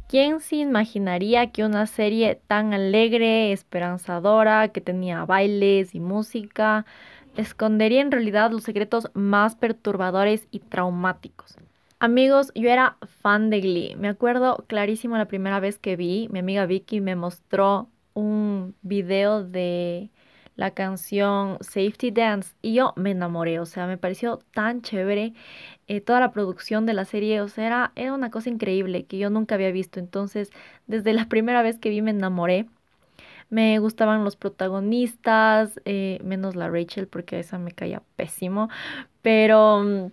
¿Quién 0.07 0.39
se 0.39 0.57
imaginaría 0.57 1.51
que 1.51 1.65
una 1.65 1.87
serie 1.87 2.39
tan 2.47 2.73
alegre, 2.73 3.51
esperanzadora, 3.51 4.67
que 4.67 4.79
tenía 4.79 5.25
bailes 5.25 5.95
y 5.95 5.99
música, 5.99 6.85
escondería 7.35 8.01
en 8.01 8.11
realidad 8.11 8.51
los 8.51 8.63
secretos 8.63 9.09
más 9.15 9.55
perturbadores 9.55 10.47
y 10.51 10.59
traumáticos? 10.59 11.57
Amigos, 11.97 12.51
yo 12.53 12.69
era 12.69 12.97
fan 13.21 13.49
de 13.49 13.61
Glee. 13.61 13.95
Me 13.95 14.07
acuerdo 14.07 14.63
clarísimo 14.67 15.17
la 15.17 15.25
primera 15.25 15.59
vez 15.59 15.79
que 15.79 15.95
vi, 15.95 16.27
mi 16.29 16.37
amiga 16.39 16.67
Vicky 16.67 17.01
me 17.01 17.15
mostró 17.15 17.89
un 18.13 18.75
video 18.83 19.43
de 19.43 20.11
la 20.55 20.71
canción 20.71 21.57
Safety 21.61 22.11
Dance 22.11 22.55
y 22.61 22.75
yo 22.75 22.93
me 22.95 23.11
enamoré, 23.11 23.59
o 23.59 23.65
sea, 23.65 23.87
me 23.87 23.97
pareció 23.97 24.39
tan 24.53 24.81
chévere 24.81 25.33
eh, 25.87 26.01
toda 26.01 26.19
la 26.19 26.31
producción 26.31 26.85
de 26.85 26.93
la 26.93 27.05
serie, 27.05 27.41
o 27.41 27.47
sea, 27.47 27.91
era, 27.95 28.13
una 28.13 28.31
cosa 28.31 28.49
increíble 28.49 29.05
que 29.05 29.17
yo 29.17 29.29
nunca 29.29 29.55
había 29.55 29.71
visto, 29.71 29.99
entonces 29.99 30.51
desde 30.87 31.13
la 31.13 31.27
primera 31.29 31.61
vez 31.61 31.79
que 31.79 31.89
vi 31.89 32.01
me 32.01 32.11
enamoré. 32.11 32.67
Me 33.49 33.79
gustaban 33.79 34.23
los 34.23 34.35
protagonistas, 34.35 35.79
eh, 35.85 36.19
menos 36.23 36.55
la 36.55 36.69
Rachel 36.69 37.07
porque 37.07 37.39
esa 37.39 37.59
me 37.59 37.71
caía 37.71 38.01
pésimo, 38.15 38.69
pero 39.21 39.83
mm, 39.83 40.11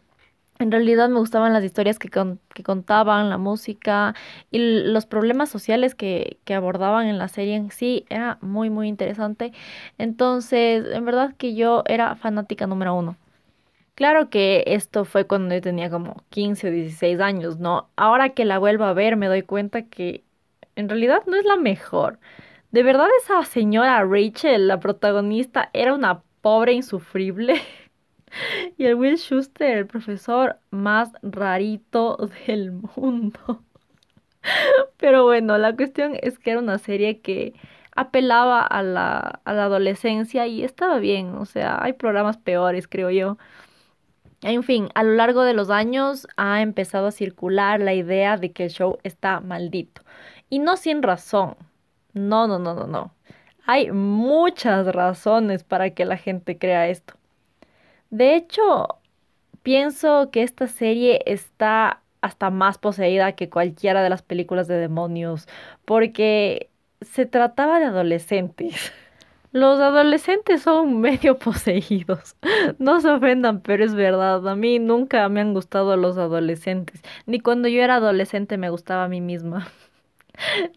en 0.63 0.71
realidad 0.73 1.09
me 1.09 1.19
gustaban 1.19 1.53
las 1.53 1.65
historias 1.65 1.99
que, 1.99 2.09
que 2.09 2.63
contaban, 2.63 3.31
la 3.31 3.39
música 3.39 4.15
y 4.51 4.59
los 4.59 5.07
problemas 5.07 5.51
sociales 5.51 5.95
que, 5.95 6.39
que, 6.45 6.55
abordaban 6.55 7.07
en 7.07 7.19
la 7.19 7.29
serie 7.29 7.57
en 7.57 7.71
sí. 7.71 8.05
Era 8.09 8.39
muy, 8.41 8.71
muy 8.71 8.89
interesante. 8.89 9.53
Entonces, 9.99 10.85
en 10.93 11.05
verdad 11.05 11.35
que 11.37 11.55
yo 11.55 11.83
era 11.87 12.17
fanática 12.17 12.67
número 12.67 12.95
uno. 12.95 13.17
Claro 13.95 14.31
que 14.31 14.65
esto 14.67 15.05
fue 15.05 15.27
cuando 15.27 15.55
yo 15.55 15.61
tenía 15.61 15.91
como 15.91 16.25
15 16.31 16.69
o 16.69 16.71
16 16.71 17.21
años, 17.21 17.59
¿no? 17.59 17.91
Ahora 17.97 18.31
que 18.31 18.45
la 18.45 18.59
vuelvo 18.59 18.85
a 18.85 18.95
ver 18.95 19.17
me 19.17 19.29
doy 19.29 19.43
cuenta 19.43 19.83
que 19.83 20.25
en 20.77 20.89
realidad 20.89 21.23
no 21.27 21.37
es 21.37 21.45
la 21.45 21.57
mejor. 21.57 22.19
De 22.71 22.83
verdad 22.83 23.09
esa 23.23 23.45
señora 23.45 24.03
Rachel, 24.05 24.67
la 24.69 24.81
protagonista, 24.81 25.71
era 25.75 25.95
una 25.95 26.23
pobre 26.41 26.73
insufrible. 26.73 27.61
y 28.77 28.85
el 28.85 28.95
Will 28.97 29.17
Schuster, 29.17 29.79
el 29.79 29.87
profesor 29.87 30.59
más 30.71 31.13
rarito 31.23 32.17
del 32.47 32.73
mundo. 32.73 33.63
Pero 34.97 35.25
bueno, 35.25 35.59
la 35.59 35.75
cuestión 35.77 36.17
es 36.21 36.39
que 36.39 36.53
era 36.53 36.61
una 36.61 36.79
serie 36.79 37.21
que 37.21 37.55
apelaba 37.95 38.63
a 38.63 38.83
la, 38.83 39.41
a 39.45 39.53
la 39.53 39.65
adolescencia 39.65 40.47
y 40.47 40.65
estaba 40.65 40.99
bien. 40.99 41.35
O 41.37 41.45
sea, 41.45 41.79
hay 41.83 41.93
programas 41.95 42.39
peores, 42.39 42.89
creo 42.89 43.11
yo. 43.11 43.39
En 44.43 44.65
fin, 44.65 44.89
a 44.95 45.05
lo 45.05 45.15
largo 45.15 45.43
de 45.43 45.55
los 45.55 45.71
años 45.71 46.27
ha 46.37 46.63
empezado 46.63 47.07
a 47.07 47.13
circular 47.13 47.81
la 47.81 47.95
idea 47.95 48.37
de 48.37 48.53
que 48.53 48.65
el 48.65 48.71
show 48.71 48.99
está 49.05 49.41
maldito. 49.41 50.03
Y 50.51 50.59
no 50.59 50.77
sin 50.77 51.03
razón. 51.03 51.57
No, 52.13 52.49
no, 52.49 52.59
no, 52.59 52.75
no, 52.75 52.87
no. 52.87 53.15
Hay 53.67 53.93
muchas 53.93 54.87
razones 54.89 55.65
para 55.65 55.91
que 55.91 56.05
la 56.05 56.17
gente 56.17 56.59
crea 56.59 56.89
esto. 56.89 57.15
De 58.13 58.37
hecho, 58.37 58.99
pienso 59.63 60.31
que 60.31 60.43
esta 60.43 60.67
serie 60.69 61.23
está 61.27 62.03
hasta 62.21 62.51
más 62.51 62.79
poseída 62.79 63.33
que 63.33 63.49
cualquiera 63.51 64.03
de 64.03 64.11
las 64.11 64.23
películas 64.23 64.69
de 64.69 64.77
demonios, 64.77 65.49
porque 65.87 66.71
se 67.01 67.27
trataba 67.27 67.81
de 67.81 67.87
adolescentes. 67.87 68.93
Los 69.53 69.81
adolescentes 69.81 70.63
son 70.63 71.01
medio 71.03 71.39
poseídos. 71.39 72.37
No 72.79 73.01
se 73.01 73.11
ofendan, 73.11 73.63
pero 73.63 73.85
es 73.85 73.95
verdad. 73.95 74.47
A 74.49 74.57
mí 74.57 74.79
nunca 74.79 75.29
me 75.31 75.41
han 75.41 75.55
gustado 75.55 75.97
los 75.97 76.19
adolescentes. 76.19 77.03
Ni 77.27 77.41
cuando 77.41 77.69
yo 77.69 77.83
era 77.83 77.97
adolescente 77.97 78.59
me 78.59 78.71
gustaba 78.71 79.05
a 79.05 79.09
mí 79.09 79.21
misma. 79.23 79.69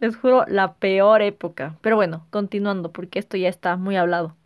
Les 0.00 0.16
juro, 0.16 0.44
la 0.48 0.74
peor 0.74 1.22
época. 1.22 1.76
Pero 1.82 1.96
bueno, 1.96 2.26
continuando, 2.30 2.92
porque 2.92 3.18
esto 3.18 3.36
ya 3.36 3.48
está 3.50 3.76
muy 3.76 3.96
hablado. 3.96 4.36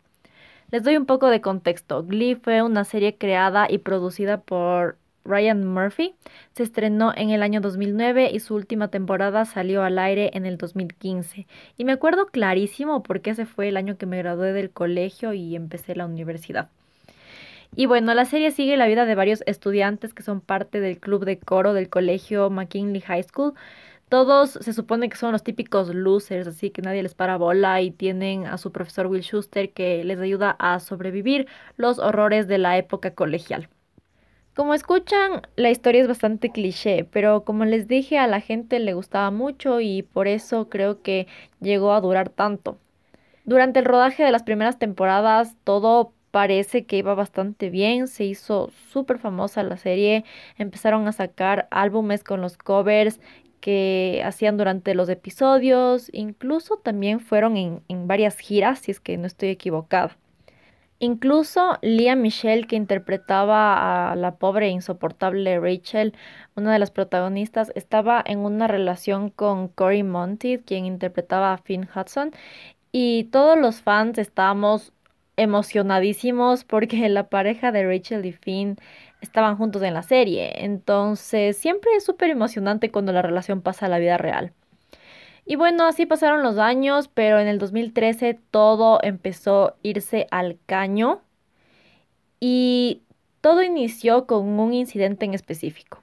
Les 0.71 0.83
doy 0.83 0.95
un 0.95 1.05
poco 1.05 1.27
de 1.27 1.41
contexto. 1.41 2.03
Glee 2.03 2.35
fue 2.35 2.61
una 2.61 2.85
serie 2.85 3.17
creada 3.17 3.67
y 3.69 3.79
producida 3.79 4.39
por 4.39 4.97
Ryan 5.25 5.65
Murphy. 5.65 6.15
Se 6.53 6.63
estrenó 6.63 7.11
en 7.13 7.29
el 7.29 7.43
año 7.43 7.59
2009 7.59 8.31
y 8.33 8.39
su 8.39 8.55
última 8.55 8.87
temporada 8.87 9.43
salió 9.43 9.83
al 9.83 9.99
aire 9.99 10.31
en 10.33 10.45
el 10.45 10.57
2015. 10.57 11.45
Y 11.77 11.83
me 11.83 11.91
acuerdo 11.91 12.27
clarísimo 12.27 13.03
porque 13.03 13.31
ese 13.31 13.45
fue 13.45 13.67
el 13.67 13.75
año 13.75 13.97
que 13.97 14.05
me 14.05 14.17
gradué 14.17 14.53
del 14.53 14.71
colegio 14.71 15.33
y 15.33 15.57
empecé 15.57 15.93
la 15.93 16.05
universidad. 16.05 16.69
Y 17.75 17.85
bueno, 17.85 18.13
la 18.13 18.23
serie 18.23 18.51
sigue 18.51 18.77
la 18.77 18.87
vida 18.87 19.05
de 19.05 19.15
varios 19.15 19.43
estudiantes 19.47 20.13
que 20.13 20.23
son 20.23 20.39
parte 20.39 20.79
del 20.79 20.99
club 20.99 21.25
de 21.25 21.37
coro 21.37 21.73
del 21.73 21.89
colegio 21.89 22.49
McKinley 22.49 23.01
High 23.01 23.23
School. 23.23 23.53
Todos 24.11 24.49
se 24.59 24.73
supone 24.73 25.07
que 25.07 25.15
son 25.15 25.31
los 25.31 25.41
típicos 25.41 25.95
losers, 25.95 26.45
así 26.45 26.69
que 26.69 26.81
nadie 26.81 27.01
les 27.01 27.15
para 27.15 27.37
bola 27.37 27.79
y 27.79 27.91
tienen 27.91 28.45
a 28.45 28.57
su 28.57 28.73
profesor 28.73 29.07
Will 29.07 29.23
Schuster 29.23 29.71
que 29.71 30.03
les 30.03 30.19
ayuda 30.19 30.53
a 30.59 30.81
sobrevivir 30.81 31.47
los 31.77 31.97
horrores 31.97 32.49
de 32.49 32.57
la 32.57 32.77
época 32.77 33.11
colegial. 33.11 33.69
Como 34.53 34.73
escuchan, 34.73 35.43
la 35.55 35.69
historia 35.69 36.01
es 36.01 36.09
bastante 36.09 36.49
cliché, 36.51 37.05
pero 37.05 37.45
como 37.45 37.63
les 37.63 37.87
dije, 37.87 38.17
a 38.17 38.27
la 38.27 38.41
gente 38.41 38.79
le 38.79 38.93
gustaba 38.93 39.31
mucho 39.31 39.79
y 39.79 40.01
por 40.01 40.27
eso 40.27 40.67
creo 40.67 41.01
que 41.01 41.25
llegó 41.61 41.93
a 41.93 42.01
durar 42.01 42.27
tanto. 42.27 42.77
Durante 43.45 43.79
el 43.79 43.85
rodaje 43.85 44.25
de 44.25 44.33
las 44.33 44.43
primeras 44.43 44.77
temporadas, 44.77 45.55
todo 45.63 46.11
parece 46.31 46.85
que 46.85 46.97
iba 46.97 47.13
bastante 47.13 47.69
bien, 47.69 48.07
se 48.07 48.25
hizo 48.25 48.71
súper 48.91 49.19
famosa 49.19 49.63
la 49.63 49.77
serie, 49.77 50.25
empezaron 50.57 51.07
a 51.07 51.13
sacar 51.13 51.69
álbumes 51.71 52.25
con 52.25 52.41
los 52.41 52.57
covers 52.57 53.21
que 53.61 54.21
hacían 54.25 54.57
durante 54.57 54.95
los 54.95 55.07
episodios, 55.09 56.09
incluso 56.13 56.77
también 56.77 57.19
fueron 57.21 57.55
en, 57.57 57.81
en 57.87 58.07
varias 58.07 58.37
giras, 58.37 58.79
si 58.79 58.91
es 58.91 58.99
que 58.99 59.17
no 59.17 59.27
estoy 59.27 59.49
equivocada. 59.49 60.17
Incluso 60.99 61.79
Lia 61.81 62.15
Michelle, 62.15 62.67
que 62.67 62.75
interpretaba 62.75 64.11
a 64.11 64.15
la 64.15 64.35
pobre 64.35 64.67
e 64.67 64.69
insoportable 64.69 65.59
Rachel, 65.59 66.13
una 66.55 66.73
de 66.73 66.77
las 66.77 66.91
protagonistas, 66.91 67.71
estaba 67.73 68.23
en 68.23 68.37
una 68.39 68.67
relación 68.67 69.31
con 69.31 69.67
Cory 69.67 70.03
Monteith, 70.03 70.63
quien 70.63 70.85
interpretaba 70.85 71.53
a 71.53 71.57
Finn 71.57 71.87
Hudson, 71.95 72.31
y 72.91 73.23
todos 73.31 73.57
los 73.57 73.81
fans 73.81 74.19
estábamos 74.19 74.93
emocionadísimos 75.37 76.63
porque 76.65 77.09
la 77.09 77.29
pareja 77.29 77.71
de 77.71 77.87
Rachel 77.87 78.25
y 78.25 78.33
Finn 78.33 78.77
estaban 79.21 79.57
juntos 79.57 79.81
en 79.83 79.93
la 79.93 80.03
serie. 80.03 80.63
Entonces, 80.65 81.57
siempre 81.57 81.91
es 81.95 82.03
súper 82.03 82.29
emocionante 82.29 82.91
cuando 82.91 83.13
la 83.13 83.21
relación 83.21 83.61
pasa 83.61 83.85
a 83.85 83.89
la 83.89 83.99
vida 83.99 84.17
real. 84.17 84.53
Y 85.45 85.55
bueno, 85.55 85.85
así 85.85 86.05
pasaron 86.05 86.43
los 86.43 86.57
años, 86.57 87.07
pero 87.07 87.39
en 87.39 87.47
el 87.47 87.57
2013 87.59 88.39
todo 88.51 88.99
empezó 89.03 89.69
a 89.69 89.75
irse 89.83 90.27
al 90.31 90.59
caño 90.65 91.21
y 92.39 93.01
todo 93.41 93.63
inició 93.63 94.27
con 94.27 94.59
un 94.59 94.73
incidente 94.73 95.25
en 95.25 95.33
específico. 95.33 96.01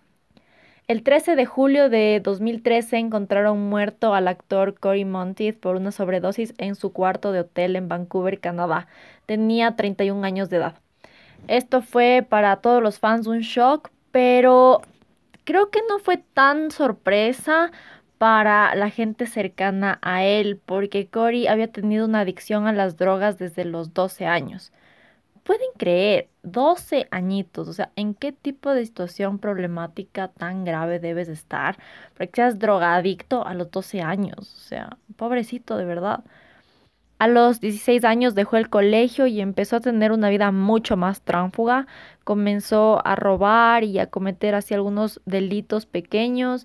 El 0.89 1.03
13 1.03 1.37
de 1.37 1.45
julio 1.45 1.91
de 1.91 2.21
2013 2.25 2.97
encontraron 2.97 3.69
muerto 3.69 4.15
al 4.15 4.27
actor 4.27 4.79
Cory 4.79 5.05
Monteith 5.05 5.61
por 5.61 5.77
una 5.77 5.93
sobredosis 5.93 6.55
en 6.57 6.75
su 6.75 6.93
cuarto 6.93 7.31
de 7.31 7.41
hotel 7.41 7.77
en 7.77 7.89
Vancouver, 7.89 8.41
Canadá. 8.41 8.89
Tenía 9.27 9.77
31 9.77 10.25
años 10.25 10.49
de 10.49 10.57
edad. 10.57 10.81
Esto 11.49 11.83
fue 11.83 12.25
para 12.29 12.57
todos 12.57 12.83
los 12.83 12.99
fans 12.99 13.27
un 13.27 13.41
shock, 13.41 13.91
pero 14.13 14.83
creo 15.45 15.71
que 15.71 15.81
no 15.89 15.99
fue 15.99 16.19
tan 16.19 16.71
sorpresa 16.71 17.73
para 18.19 18.75
la 18.75 18.91
gente 18.91 19.27
cercana 19.27 19.99
a 20.03 20.25
él, 20.25 20.61
porque 20.65 21.09
Cory 21.09 21.47
había 21.47 21.73
tenido 21.73 22.05
una 22.05 22.21
adicción 22.21 22.67
a 22.67 22.73
las 22.73 22.97
drogas 22.99 23.39
desde 23.39 23.65
los 23.65 23.95
12 23.95 24.27
años. 24.27 24.73
Pueden 25.45 25.69
creer, 25.79 26.29
12 26.43 27.09
añitos, 27.11 27.69
o 27.69 27.73
sea, 27.73 27.93
¿en 27.97 28.15
qué 28.15 28.33
tipo 28.33 28.75
de 28.75 28.85
situación 28.85 29.39
problemática 29.39 30.29
tan 30.29 30.65
grave 30.65 30.99
debes 30.99 31.29
estar 31.29 31.79
para 32.15 32.27
que 32.27 32.43
seas 32.43 32.59
drogadicto 32.59 33.47
a 33.47 33.55
los 33.55 33.71
12 33.71 34.03
años? 34.03 34.55
O 34.57 34.61
sea, 34.61 34.99
pobrecito 35.17 35.79
de 35.79 35.87
verdad. 35.87 36.25
A 37.21 37.27
los 37.27 37.61
16 37.61 38.05
años 38.05 38.37
dejó 38.37 38.57
el 38.57 38.71
colegio 38.71 39.27
y 39.27 39.41
empezó 39.41 39.77
a 39.77 39.81
tener 39.81 40.13
una 40.13 40.29
vida 40.31 40.53
mucho 40.53 40.97
más 40.97 41.21
tránfuga. 41.23 41.89
Comenzó 42.23 43.05
a 43.05 43.17
robar 43.17 43.83
y 43.83 43.99
a 43.99 44.07
cometer 44.07 44.55
así 44.55 44.75
algunos 44.75 45.21
delitos 45.25 45.85
pequeños 45.87 46.65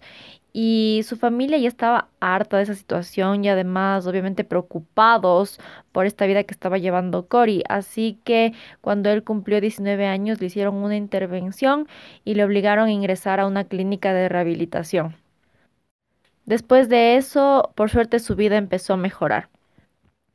y 0.53 1.01
su 1.05 1.17
familia 1.17 1.57
ya 1.57 1.67
estaba 1.67 2.09
harta 2.19 2.57
de 2.57 2.63
esa 2.63 2.75
situación 2.75 3.43
y 3.43 3.49
además 3.49 4.05
obviamente 4.05 4.43
preocupados 4.43 5.59
por 5.91 6.05
esta 6.05 6.27
vida 6.27 6.43
que 6.43 6.53
estaba 6.53 6.77
llevando 6.77 7.27
Cory. 7.27 7.63
Así 7.67 8.19
que 8.23 8.53
cuando 8.81 9.09
él 9.09 9.23
cumplió 9.23 9.59
19 9.59 10.05
años 10.05 10.39
le 10.39 10.47
hicieron 10.47 10.75
una 10.75 10.95
intervención 10.95 11.87
y 12.23 12.35
le 12.35 12.43
obligaron 12.45 12.87
a 12.87 12.91
ingresar 12.91 13.39
a 13.39 13.47
una 13.47 13.63
clínica 13.63 14.13
de 14.13 14.29
rehabilitación. 14.29 15.15
Después 16.45 16.89
de 16.89 17.15
eso, 17.15 17.71
por 17.75 17.89
suerte 17.89 18.19
su 18.19 18.35
vida 18.35 18.57
empezó 18.57 18.93
a 18.93 18.97
mejorar. 18.97 19.49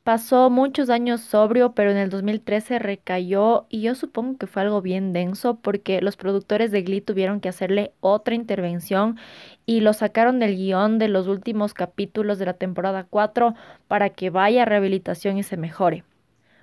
Pasó 0.09 0.49
muchos 0.49 0.88
años 0.88 1.21
sobrio, 1.21 1.73
pero 1.73 1.91
en 1.91 1.99
el 1.99 2.09
2013 2.09 2.79
recayó 2.79 3.67
y 3.69 3.83
yo 3.83 3.95
supongo 3.95 4.38
que 4.38 4.47
fue 4.47 4.62
algo 4.62 4.81
bien 4.81 5.12
denso 5.12 5.57
porque 5.57 6.00
los 6.00 6.17
productores 6.17 6.71
de 6.71 6.81
Glee 6.81 7.03
tuvieron 7.03 7.41
que 7.41 7.50
hacerle 7.50 7.93
otra 8.00 8.35
intervención 8.35 9.19
y 9.67 9.81
lo 9.81 9.93
sacaron 9.93 10.38
del 10.38 10.57
guion 10.57 10.99
de 10.99 11.09
los 11.09 11.27
últimos 11.27 11.75
capítulos 11.75 12.38
de 12.38 12.47
la 12.47 12.55
temporada 12.55 13.05
4 13.05 13.55
para 13.87 14.09
que 14.09 14.31
vaya 14.31 14.62
a 14.62 14.65
rehabilitación 14.65 15.37
y 15.37 15.43
se 15.43 15.59
mejore. 15.59 16.05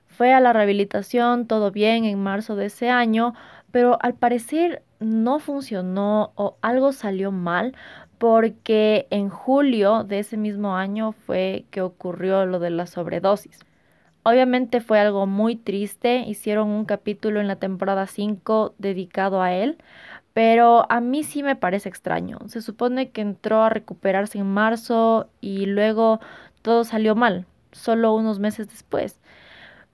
Fue 0.08 0.34
a 0.34 0.40
la 0.40 0.52
rehabilitación, 0.52 1.46
todo 1.46 1.70
bien 1.70 2.06
en 2.06 2.24
marzo 2.24 2.56
de 2.56 2.66
ese 2.66 2.90
año, 2.90 3.36
pero 3.70 4.00
al 4.02 4.16
parecer 4.16 4.82
no 5.00 5.38
funcionó 5.38 6.32
o 6.34 6.58
algo 6.62 6.94
salió 6.94 7.32
mal 7.32 7.76
porque 8.18 9.08
en 9.10 9.30
julio 9.30 10.04
de 10.04 10.20
ese 10.20 10.38
mismo 10.38 10.76
año 10.76 11.12
fue 11.12 11.66
que 11.72 11.82
ocurrió 11.82 12.46
lo 12.46 12.60
de 12.60 12.70
la 12.70 12.88
sobredosis. 12.88 13.60
Obviamente 14.24 14.82
fue 14.82 15.00
algo 15.00 15.28
muy 15.28 15.56
triste, 15.56 16.20
hicieron 16.28 16.70
un 16.70 16.86
capítulo 16.86 17.40
en 17.42 17.48
la 17.48 17.58
temporada 17.58 18.08
5 18.08 18.74
dedicado 18.80 19.42
a 19.42 19.54
él, 19.54 19.78
pero 20.34 20.92
a 20.92 21.00
mí 21.00 21.24
sí 21.24 21.44
me 21.44 21.56
parece 21.56 21.90
extraño. 21.90 22.40
Se 22.48 22.62
supone 22.62 23.12
que 23.12 23.22
entró 23.22 23.64
a 23.64 23.70
recuperarse 23.70 24.40
en 24.40 24.48
marzo 24.48 25.30
y 25.42 25.68
luego 25.68 26.20
todo 26.62 26.84
salió 26.84 27.16
mal, 27.16 27.46
solo 27.72 28.16
unos 28.16 28.40
meses 28.40 28.68
después. 28.68 29.20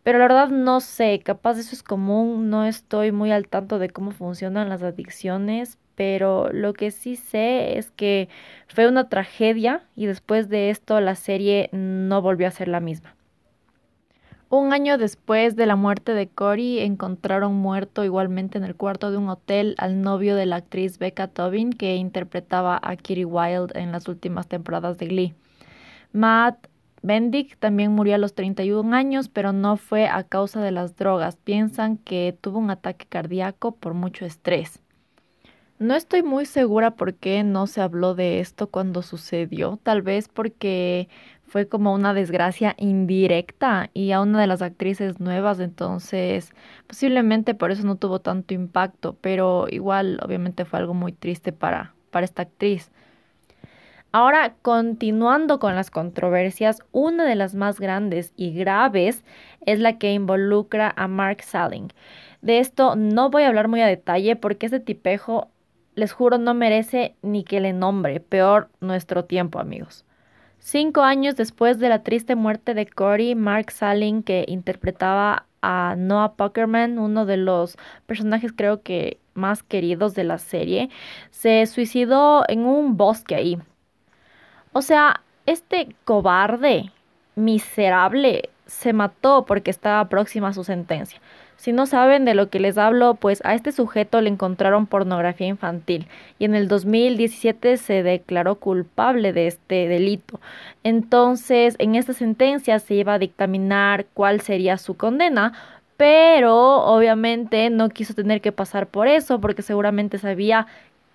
Pero 0.04 0.18
la 0.18 0.26
verdad 0.26 0.50
no 0.50 0.80
sé, 0.80 1.20
capaz 1.20 1.60
eso 1.60 1.76
es 1.76 1.84
común, 1.84 2.50
no 2.50 2.66
estoy 2.66 3.12
muy 3.12 3.32
al 3.32 3.48
tanto 3.48 3.80
de 3.80 3.90
cómo 3.90 4.12
funcionan 4.12 4.70
las 4.70 4.82
adicciones, 4.82 5.78
pero 5.96 6.52
lo 6.52 6.74
que 6.74 6.92
sí 6.92 7.16
sé 7.16 7.78
es 7.78 7.92
que 7.92 8.30
fue 8.68 8.88
una 8.88 9.10
tragedia 9.10 9.84
y 9.96 10.06
después 10.06 10.50
de 10.50 10.70
esto 10.70 11.00
la 11.02 11.16
serie 11.16 11.70
no 11.72 12.22
volvió 12.22 12.48
a 12.48 12.52
ser 12.52 12.68
la 12.68 12.80
misma. 12.80 13.16
Un 14.50 14.74
año 14.74 14.98
después 14.98 15.56
de 15.56 15.66
la 15.66 15.78
muerte 15.78 16.14
de 16.14 16.28
Cory, 16.28 16.80
encontraron 16.80 17.54
muerto 17.56 18.04
igualmente 18.04 18.58
en 18.58 18.66
el 18.66 18.76
cuarto 18.76 19.10
de 19.10 19.16
un 19.16 19.30
hotel 19.30 19.76
al 19.78 20.02
novio 20.02 20.36
de 20.36 20.46
la 20.46 20.58
actriz 20.58 20.98
Becca 20.98 21.28
Tobin, 21.28 21.72
que 21.72 21.96
interpretaba 21.96 22.78
a 22.84 22.98
Kitty 22.98 23.24
Wilde 23.24 23.80
en 23.80 23.94
las 23.94 24.10
últimas 24.10 24.48
temporadas 24.48 24.98
de 24.98 25.08
Glee. 25.08 25.34
Matt 26.12 26.68
Bendick 27.02 27.58
también 27.58 27.94
murió 27.94 28.16
a 28.16 28.18
los 28.18 28.36
31 28.36 28.94
años, 28.94 29.30
pero 29.30 29.54
no 29.54 29.78
fue 29.78 30.08
a 30.08 30.24
causa 30.24 30.62
de 30.62 30.72
las 30.72 30.98
drogas. 30.98 31.36
Piensan 31.38 31.96
que 31.96 32.38
tuvo 32.40 32.60
un 32.60 32.70
ataque 32.70 33.06
cardíaco 33.08 33.72
por 33.72 33.94
mucho 33.94 34.26
estrés. 34.26 34.82
No 35.82 35.96
estoy 35.96 36.22
muy 36.22 36.46
segura 36.46 36.92
por 36.92 37.16
qué 37.16 37.44
no 37.44 37.66
se 37.66 37.82
habló 37.82 38.14
de 38.14 38.40
esto 38.40 38.68
cuando 38.68 39.02
sucedió. 39.02 39.80
Tal 39.82 40.04
vez 40.04 40.28
porque 40.28 41.10
fue 41.48 41.68
como 41.68 41.92
una 41.96 42.14
desgracia 42.14 42.76
indirecta 42.78 43.90
y 43.96 44.12
a 44.12 44.22
una 44.22 44.40
de 44.40 44.46
las 44.46 44.62
actrices 44.62 45.20
nuevas, 45.20 45.60
entonces 45.60 46.54
posiblemente 46.86 47.56
por 47.56 47.72
eso 47.72 47.84
no 47.84 47.96
tuvo 47.96 48.20
tanto 48.20 48.54
impacto, 48.54 49.18
pero 49.22 49.66
igual 49.72 50.20
obviamente 50.24 50.66
fue 50.66 50.78
algo 50.78 50.94
muy 50.94 51.14
triste 51.14 51.52
para, 51.52 51.96
para 52.12 52.26
esta 52.26 52.44
actriz. 52.44 52.92
Ahora, 54.12 54.54
continuando 54.62 55.58
con 55.58 55.74
las 55.74 55.90
controversias, 55.90 56.84
una 56.92 57.26
de 57.26 57.34
las 57.34 57.56
más 57.56 57.80
grandes 57.80 58.34
y 58.36 58.54
graves 58.54 59.24
es 59.66 59.80
la 59.80 59.98
que 59.98 60.14
involucra 60.14 60.94
a 60.96 61.08
Mark 61.08 61.42
Salling. 61.42 61.92
De 62.44 62.60
esto 62.60 62.96
no 62.96 63.32
voy 63.32 63.44
a 63.44 63.48
hablar 63.48 63.68
muy 63.68 63.82
a 63.82 63.88
detalle 63.88 64.36
porque 64.36 64.68
ese 64.68 64.80
tipejo, 64.80 65.50
les 65.96 66.12
juro, 66.12 66.38
no 66.38 66.54
merece 66.54 67.16
ni 67.22 67.44
que 67.44 67.60
le 67.60 67.74
nombre, 67.74 68.20
peor 68.20 68.70
nuestro 68.80 69.26
tiempo, 69.26 69.60
amigos. 69.60 70.06
Cinco 70.60 71.02
años 71.02 71.36
después 71.36 71.80
de 71.80 71.90
la 71.90 72.04
triste 72.04 72.36
muerte 72.36 72.74
de 72.74 72.86
Cory, 72.86 73.36
Mark 73.36 73.72
Salling, 73.72 74.24
que 74.24 74.46
interpretaba 74.48 75.48
a 75.62 75.96
Noah 75.98 76.34
Puckerman, 76.34 77.00
uno 77.00 77.26
de 77.26 77.38
los 77.38 77.78
personajes 78.06 78.52
creo 78.56 78.82
que 78.82 79.20
más 79.34 79.64
queridos 79.64 80.14
de 80.14 80.24
la 80.24 80.38
serie, 80.38 80.90
se 81.30 81.66
suicidó 81.66 82.44
en 82.48 82.66
un 82.66 82.98
bosque 82.98 83.36
ahí. 83.36 83.58
O 84.74 84.82
sea, 84.82 85.22
este 85.46 85.96
cobarde, 86.06 86.92
miserable, 87.36 88.50
se 88.72 88.94
mató 88.94 89.46
porque 89.46 89.70
estaba 89.70 90.08
próxima 90.08 90.48
a 90.48 90.54
su 90.54 90.64
sentencia. 90.64 91.20
Si 91.58 91.74
no 91.74 91.86
saben 91.86 92.26
de 92.26 92.34
lo 92.34 92.50
que 92.50 92.60
les 92.60 92.78
hablo, 92.78 93.16
pues 93.16 93.42
a 93.46 93.54
este 93.54 93.72
sujeto 93.72 94.22
le 94.22 94.30
encontraron 94.30 94.88
pornografía 94.88 95.46
infantil 95.46 96.08
y 96.40 96.46
en 96.46 96.56
el 96.56 96.68
2017 96.68 97.78
se 97.78 98.02
declaró 98.02 98.56
culpable 98.56 99.34
de 99.34 99.46
este 99.48 99.88
delito. 99.88 100.40
Entonces, 100.84 101.76
en 101.78 101.96
esta 101.96 102.14
sentencia 102.14 102.80
se 102.80 102.96
iba 102.96 103.14
a 103.14 103.20
dictaminar 103.20 104.06
cuál 104.14 104.42
sería 104.42 104.78
su 104.78 104.96
condena, 104.98 105.54
pero 105.98 106.84
obviamente 106.86 107.70
no 107.70 107.90
quiso 107.90 108.16
tener 108.16 108.42
que 108.42 108.52
pasar 108.52 108.88
por 108.88 109.08
eso 109.08 109.40
porque 109.40 109.62
seguramente 109.62 110.18
sabía 110.18 110.66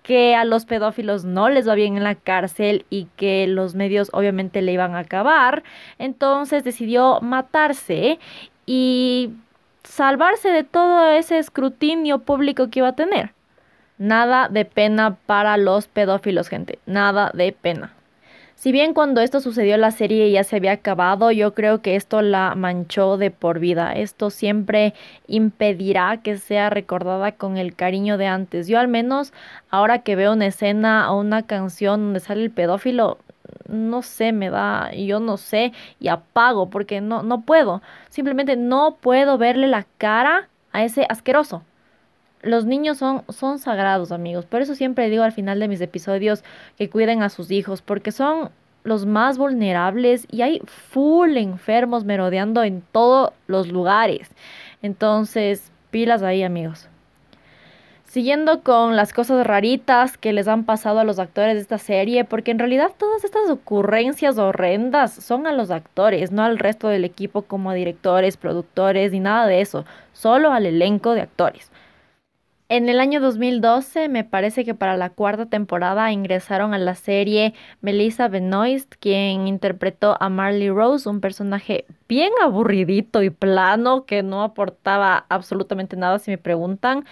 que 0.07 0.35
a 0.35 0.45
los 0.45 0.63
pedófilos 0.63 1.25
no 1.25 1.49
les 1.49 1.67
va 1.67 1.75
bien 1.75 1.97
en 1.97 2.05
la 2.05 2.15
cárcel 2.15 2.85
y 2.89 3.09
que 3.17 3.45
los 3.45 3.75
medios 3.75 4.09
obviamente 4.13 4.61
le 4.61 4.71
iban 4.71 4.95
a 4.95 4.99
acabar. 4.99 5.63
Entonces 5.99 6.63
decidió 6.63 7.19
matarse 7.19 8.17
y 8.65 9.31
salvarse 9.83 10.47
de 10.47 10.63
todo 10.63 11.11
ese 11.11 11.39
escrutinio 11.39 12.19
público 12.19 12.69
que 12.69 12.79
iba 12.79 12.87
a 12.87 12.95
tener. 12.95 13.33
Nada 13.97 14.47
de 14.47 14.63
pena 14.63 15.17
para 15.25 15.57
los 15.57 15.89
pedófilos, 15.89 16.47
gente. 16.47 16.79
Nada 16.85 17.31
de 17.33 17.51
pena. 17.51 17.96
Si 18.57 18.71
bien 18.71 18.95
cuando 18.95 19.21
esto 19.21 19.39
sucedió 19.39 19.77
la 19.77 19.91
serie 19.91 20.31
ya 20.31 20.43
se 20.43 20.55
había 20.55 20.71
acabado, 20.71 21.29
yo 21.29 21.53
creo 21.53 21.83
que 21.83 21.95
esto 21.95 22.23
la 22.23 22.55
manchó 22.55 23.15
de 23.17 23.29
por 23.29 23.59
vida. 23.59 23.93
Esto 23.93 24.31
siempre 24.31 24.95
impedirá 25.27 26.17
que 26.23 26.37
sea 26.37 26.71
recordada 26.71 27.33
con 27.33 27.57
el 27.57 27.75
cariño 27.75 28.17
de 28.17 28.25
antes. 28.25 28.67
Yo 28.67 28.79
al 28.79 28.87
menos 28.87 29.31
ahora 29.69 29.99
que 29.99 30.15
veo 30.15 30.33
una 30.33 30.47
escena 30.47 31.11
o 31.11 31.19
una 31.19 31.43
canción 31.43 32.05
donde 32.05 32.19
sale 32.19 32.41
el 32.43 32.49
pedófilo, 32.49 33.19
no 33.69 34.01
sé, 34.01 34.31
me 34.31 34.49
da, 34.49 34.91
yo 34.91 35.19
no 35.19 35.37
sé, 35.37 35.71
y 35.99 36.07
apago 36.07 36.67
porque 36.71 36.99
no, 36.99 37.21
no 37.21 37.41
puedo. 37.41 37.83
Simplemente 38.09 38.55
no 38.55 38.97
puedo 38.99 39.37
verle 39.37 39.67
la 39.67 39.85
cara 39.99 40.49
a 40.71 40.83
ese 40.83 41.05
asqueroso. 41.09 41.61
Los 42.41 42.65
niños 42.65 42.97
son, 42.97 43.23
son 43.29 43.59
sagrados, 43.59 44.11
amigos. 44.11 44.45
Por 44.45 44.61
eso 44.61 44.75
siempre 44.75 45.09
digo 45.09 45.23
al 45.23 45.31
final 45.31 45.59
de 45.59 45.67
mis 45.67 45.81
episodios 45.81 46.43
que 46.77 46.89
cuiden 46.89 47.23
a 47.23 47.29
sus 47.29 47.51
hijos, 47.51 47.81
porque 47.81 48.11
son 48.11 48.51
los 48.83 49.05
más 49.05 49.37
vulnerables 49.37 50.25
y 50.31 50.41
hay 50.41 50.61
full 50.65 51.35
enfermos 51.37 52.05
merodeando 52.05 52.63
en 52.63 52.81
todos 52.91 53.31
los 53.47 53.67
lugares. 53.67 54.29
Entonces, 54.81 55.71
pilas 55.91 56.23
ahí, 56.23 56.43
amigos. 56.43 56.87
Siguiendo 58.05 58.61
con 58.61 58.95
las 58.95 59.11
cosas 59.11 59.45
raritas 59.45 60.17
que 60.17 60.31
les 60.31 60.47
han 60.47 60.63
pasado 60.63 60.99
a 60.99 61.03
los 61.03 61.19
actores 61.19 61.55
de 61.55 61.61
esta 61.61 61.77
serie, 61.77 62.23
porque 62.23 62.51
en 62.51 62.59
realidad 62.59 62.93
todas 62.97 63.25
estas 63.25 63.49
ocurrencias 63.49 64.37
horrendas 64.37 65.13
son 65.13 65.45
a 65.45 65.51
los 65.51 65.69
actores, 65.71 66.31
no 66.31 66.43
al 66.43 66.57
resto 66.57 66.87
del 66.87 67.03
equipo 67.03 67.41
como 67.41 67.73
directores, 67.73 68.37
productores 68.37 69.11
ni 69.11 69.19
nada 69.19 69.45
de 69.45 69.59
eso, 69.59 69.83
solo 70.13 70.53
al 70.53 70.65
elenco 70.65 71.13
de 71.13 71.21
actores. 71.21 71.69
En 72.69 72.89
el 72.89 72.99
año 72.99 73.21
2012, 73.21 74.09
me 74.09 74.25
parece 74.25 74.65
que 74.65 74.75
para 74.75 74.97
la 74.97 75.09
cuarta 75.11 75.45
temporada 75.45 76.11
ingresaron 76.11 76.73
a 76.73 76.77
la 76.77 76.95
serie 76.95 77.53
Melissa 77.79 78.27
Benoist, 78.27 78.93
quien 78.99 79.47
interpretó 79.47 80.17
a 80.19 80.27
Marley 80.27 80.69
Rose, 80.69 81.07
un 81.07 81.21
personaje 81.21 81.85
bien 82.09 82.33
aburridito 82.43 83.23
y 83.23 83.29
plano 83.29 84.05
que 84.05 84.21
no 84.21 84.43
aportaba 84.43 85.25
absolutamente 85.29 85.95
nada 85.95 86.19
si 86.19 86.31
me 86.31 86.37
preguntan. 86.37 87.05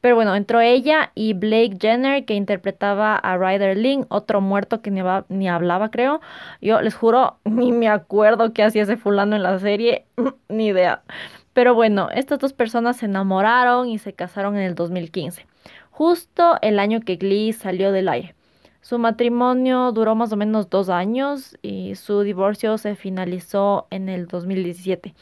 Pero 0.00 0.14
bueno, 0.14 0.34
entró 0.34 0.62
ella 0.62 1.12
y 1.14 1.34
Blake 1.34 1.76
Jenner, 1.78 2.24
que 2.24 2.32
interpretaba 2.32 3.14
a 3.14 3.36
Ryder 3.36 3.76
Lynn, 3.76 4.06
otro 4.08 4.40
muerto 4.40 4.80
que 4.80 4.90
ni, 4.90 5.02
ni 5.28 5.46
hablaba, 5.46 5.90
creo. 5.90 6.22
Yo 6.62 6.80
les 6.80 6.94
juro, 6.94 7.36
ni 7.44 7.70
me 7.70 7.88
acuerdo 7.88 8.54
qué 8.54 8.62
hacía 8.62 8.84
ese 8.84 8.96
fulano 8.96 9.36
en 9.36 9.42
la 9.42 9.58
serie, 9.58 10.06
ni 10.48 10.68
idea. 10.68 11.02
Pero 11.52 11.74
bueno, 11.74 12.08
estas 12.14 12.38
dos 12.38 12.52
personas 12.52 12.96
se 12.96 13.06
enamoraron 13.06 13.88
y 13.88 13.98
se 13.98 14.12
casaron 14.12 14.56
en 14.56 14.62
el 14.62 14.74
2015, 14.74 15.46
justo 15.90 16.56
el 16.62 16.78
año 16.78 17.00
que 17.00 17.16
Glee 17.16 17.52
salió 17.52 17.92
del 17.92 18.08
aire. 18.08 18.34
Su 18.80 18.98
matrimonio 18.98 19.92
duró 19.92 20.16
más 20.16 20.32
o 20.32 20.36
menos 20.36 20.68
dos 20.68 20.88
años 20.88 21.56
y 21.62 21.94
su 21.94 22.22
divorcio 22.22 22.78
se 22.78 22.96
finalizó 22.96 23.86
en 23.90 24.08
el 24.08 24.26
2017. 24.26 25.14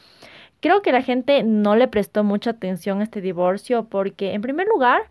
Creo 0.61 0.81
que 0.81 0.91
la 0.91 1.03
gente 1.03 1.43
no 1.43 1.75
le 1.75 1.87
prestó 1.87 2.23
mucha 2.23 2.51
atención 2.51 3.01
a 3.01 3.03
este 3.03 3.21
divorcio 3.21 3.85
porque, 3.85 4.33
en 4.33 4.41
primer 4.41 4.67
lugar, 4.67 5.03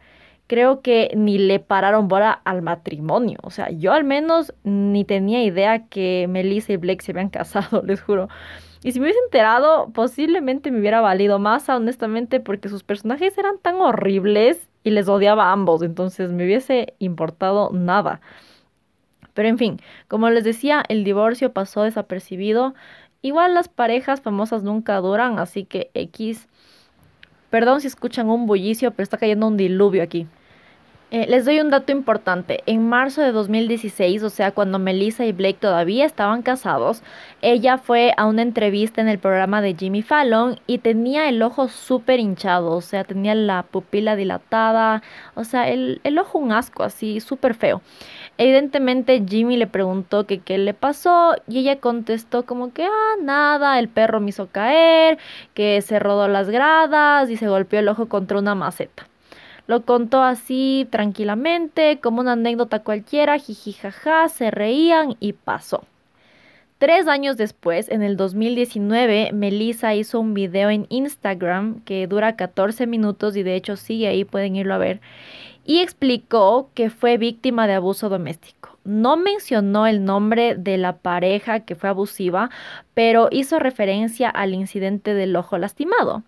creo 0.48 0.80
que 0.80 1.12
ni 1.14 1.38
le 1.38 1.60
pararon 1.60 2.08
bola 2.08 2.32
al 2.44 2.60
matrimonio. 2.60 3.38
O 3.42 3.50
sea, 3.50 3.70
yo 3.70 3.92
al 3.92 4.02
menos 4.02 4.52
ni 4.64 5.04
tenía 5.04 5.44
idea 5.44 5.86
que 5.86 6.26
Melissa 6.28 6.72
y 6.72 6.76
Blake 6.76 7.04
se 7.04 7.12
habían 7.12 7.28
casado, 7.30 7.82
les 7.82 8.00
juro. 8.00 8.28
Y 8.82 8.92
si 8.92 9.00
me 9.00 9.06
hubiese 9.06 9.20
enterado, 9.24 9.90
posiblemente 9.92 10.70
me 10.70 10.80
hubiera 10.80 11.00
valido 11.00 11.38
más, 11.38 11.68
honestamente, 11.68 12.40
porque 12.40 12.68
sus 12.68 12.82
personajes 12.82 13.36
eran 13.36 13.58
tan 13.58 13.76
horribles 13.76 14.68
y 14.84 14.90
les 14.90 15.08
odiaba 15.08 15.46
a 15.46 15.52
ambos, 15.52 15.82
entonces 15.82 16.30
me 16.32 16.44
hubiese 16.44 16.94
importado 16.98 17.70
nada. 17.72 18.20
Pero 19.34 19.48
en 19.48 19.58
fin, 19.58 19.80
como 20.08 20.30
les 20.30 20.44
decía, 20.44 20.82
el 20.88 21.04
divorcio 21.04 21.52
pasó 21.52 21.82
desapercibido. 21.82 22.74
Igual 23.22 23.54
las 23.54 23.68
parejas 23.68 24.22
famosas 24.22 24.62
nunca 24.62 24.96
duran, 25.00 25.38
así 25.38 25.64
que 25.64 25.90
X... 25.94 26.48
Perdón 27.50 27.80
si 27.80 27.88
escuchan 27.88 28.30
un 28.30 28.46
bullicio, 28.46 28.92
pero 28.92 29.02
está 29.02 29.18
cayendo 29.18 29.48
un 29.48 29.56
diluvio 29.56 30.04
aquí. 30.04 30.28
Eh, 31.12 31.26
les 31.28 31.44
doy 31.44 31.58
un 31.58 31.70
dato 31.70 31.90
importante. 31.90 32.62
En 32.66 32.88
marzo 32.88 33.20
de 33.20 33.32
2016, 33.32 34.22
o 34.22 34.30
sea, 34.30 34.52
cuando 34.52 34.78
Melissa 34.78 35.26
y 35.26 35.32
Blake 35.32 35.58
todavía 35.60 36.06
estaban 36.06 36.42
casados, 36.42 37.02
ella 37.42 37.78
fue 37.78 38.14
a 38.16 38.26
una 38.26 38.42
entrevista 38.42 39.00
en 39.00 39.08
el 39.08 39.18
programa 39.18 39.60
de 39.60 39.74
Jimmy 39.74 40.02
Fallon 40.02 40.60
y 40.68 40.78
tenía 40.78 41.28
el 41.28 41.42
ojo 41.42 41.66
súper 41.66 42.20
hinchado, 42.20 42.70
o 42.76 42.80
sea, 42.80 43.02
tenía 43.02 43.34
la 43.34 43.64
pupila 43.64 44.14
dilatada, 44.14 45.02
o 45.34 45.42
sea, 45.42 45.68
el, 45.68 46.00
el 46.04 46.16
ojo 46.16 46.38
un 46.38 46.52
asco, 46.52 46.84
así, 46.84 47.18
súper 47.18 47.54
feo. 47.54 47.82
Evidentemente 48.38 49.22
Jimmy 49.28 49.56
le 49.56 49.66
preguntó 49.66 50.26
qué 50.26 50.58
le 50.58 50.74
pasó 50.74 51.34
y 51.48 51.58
ella 51.58 51.80
contestó 51.80 52.46
como 52.46 52.72
que, 52.72 52.84
ah, 52.84 53.16
nada, 53.20 53.80
el 53.80 53.88
perro 53.88 54.20
me 54.20 54.30
hizo 54.30 54.46
caer, 54.48 55.18
que 55.54 55.82
se 55.82 55.98
rodó 55.98 56.28
las 56.28 56.48
gradas 56.50 57.30
y 57.30 57.36
se 57.36 57.48
golpeó 57.48 57.80
el 57.80 57.88
ojo 57.88 58.08
contra 58.08 58.38
una 58.38 58.54
maceta. 58.54 59.09
Lo 59.70 59.82
contó 59.82 60.24
así 60.24 60.88
tranquilamente, 60.90 62.00
como 62.00 62.22
una 62.22 62.32
anécdota 62.32 62.80
cualquiera, 62.80 63.38
jijijaja, 63.38 64.28
se 64.28 64.50
reían 64.50 65.14
y 65.20 65.32
pasó. 65.32 65.84
Tres 66.78 67.06
años 67.06 67.36
después, 67.36 67.88
en 67.88 68.02
el 68.02 68.16
2019, 68.16 69.30
Melissa 69.32 69.94
hizo 69.94 70.18
un 70.18 70.34
video 70.34 70.70
en 70.70 70.86
Instagram 70.88 71.82
que 71.82 72.08
dura 72.08 72.34
14 72.34 72.88
minutos 72.88 73.36
y 73.36 73.44
de 73.44 73.54
hecho 73.54 73.76
sigue 73.76 74.08
ahí, 74.08 74.24
pueden 74.24 74.56
irlo 74.56 74.74
a 74.74 74.78
ver, 74.78 75.00
y 75.64 75.78
explicó 75.78 76.70
que 76.74 76.90
fue 76.90 77.16
víctima 77.16 77.68
de 77.68 77.74
abuso 77.74 78.08
doméstico. 78.08 78.76
no 78.82 79.16
mencionó 79.16 79.86
el 79.86 80.04
nombre 80.04 80.56
de 80.56 80.78
la 80.78 80.96
pareja 80.96 81.60
que 81.60 81.76
fue 81.76 81.90
abusiva, 81.90 82.50
pero 82.94 83.28
hizo 83.30 83.60
referencia 83.60 84.30
al 84.30 84.52
incidente 84.52 85.14
del 85.14 85.36
ojo 85.36 85.58
lastimado. 85.58 86.24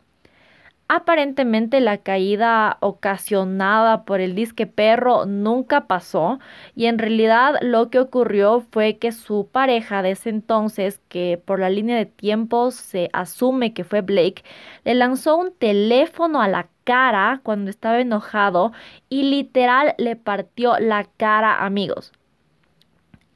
Aparentemente 0.94 1.80
la 1.80 1.96
caída 1.96 2.76
ocasionada 2.80 4.04
por 4.04 4.20
el 4.20 4.34
disque 4.34 4.66
perro 4.66 5.24
nunca 5.24 5.86
pasó 5.86 6.38
y 6.76 6.84
en 6.84 6.98
realidad 6.98 7.54
lo 7.62 7.88
que 7.88 7.98
ocurrió 7.98 8.60
fue 8.72 8.98
que 8.98 9.10
su 9.10 9.48
pareja 9.50 10.02
de 10.02 10.10
ese 10.10 10.28
entonces, 10.28 11.00
que 11.08 11.40
por 11.42 11.60
la 11.60 11.70
línea 11.70 11.96
de 11.96 12.04
tiempo 12.04 12.70
se 12.72 13.08
asume 13.14 13.72
que 13.72 13.84
fue 13.84 14.02
Blake, 14.02 14.44
le 14.84 14.94
lanzó 14.94 15.38
un 15.38 15.54
teléfono 15.54 16.42
a 16.42 16.48
la 16.48 16.68
cara 16.84 17.40
cuando 17.42 17.70
estaba 17.70 17.98
enojado 17.98 18.72
y 19.08 19.22
literal 19.22 19.94
le 19.96 20.16
partió 20.16 20.78
la 20.78 21.04
cara, 21.16 21.64
amigos. 21.64 22.12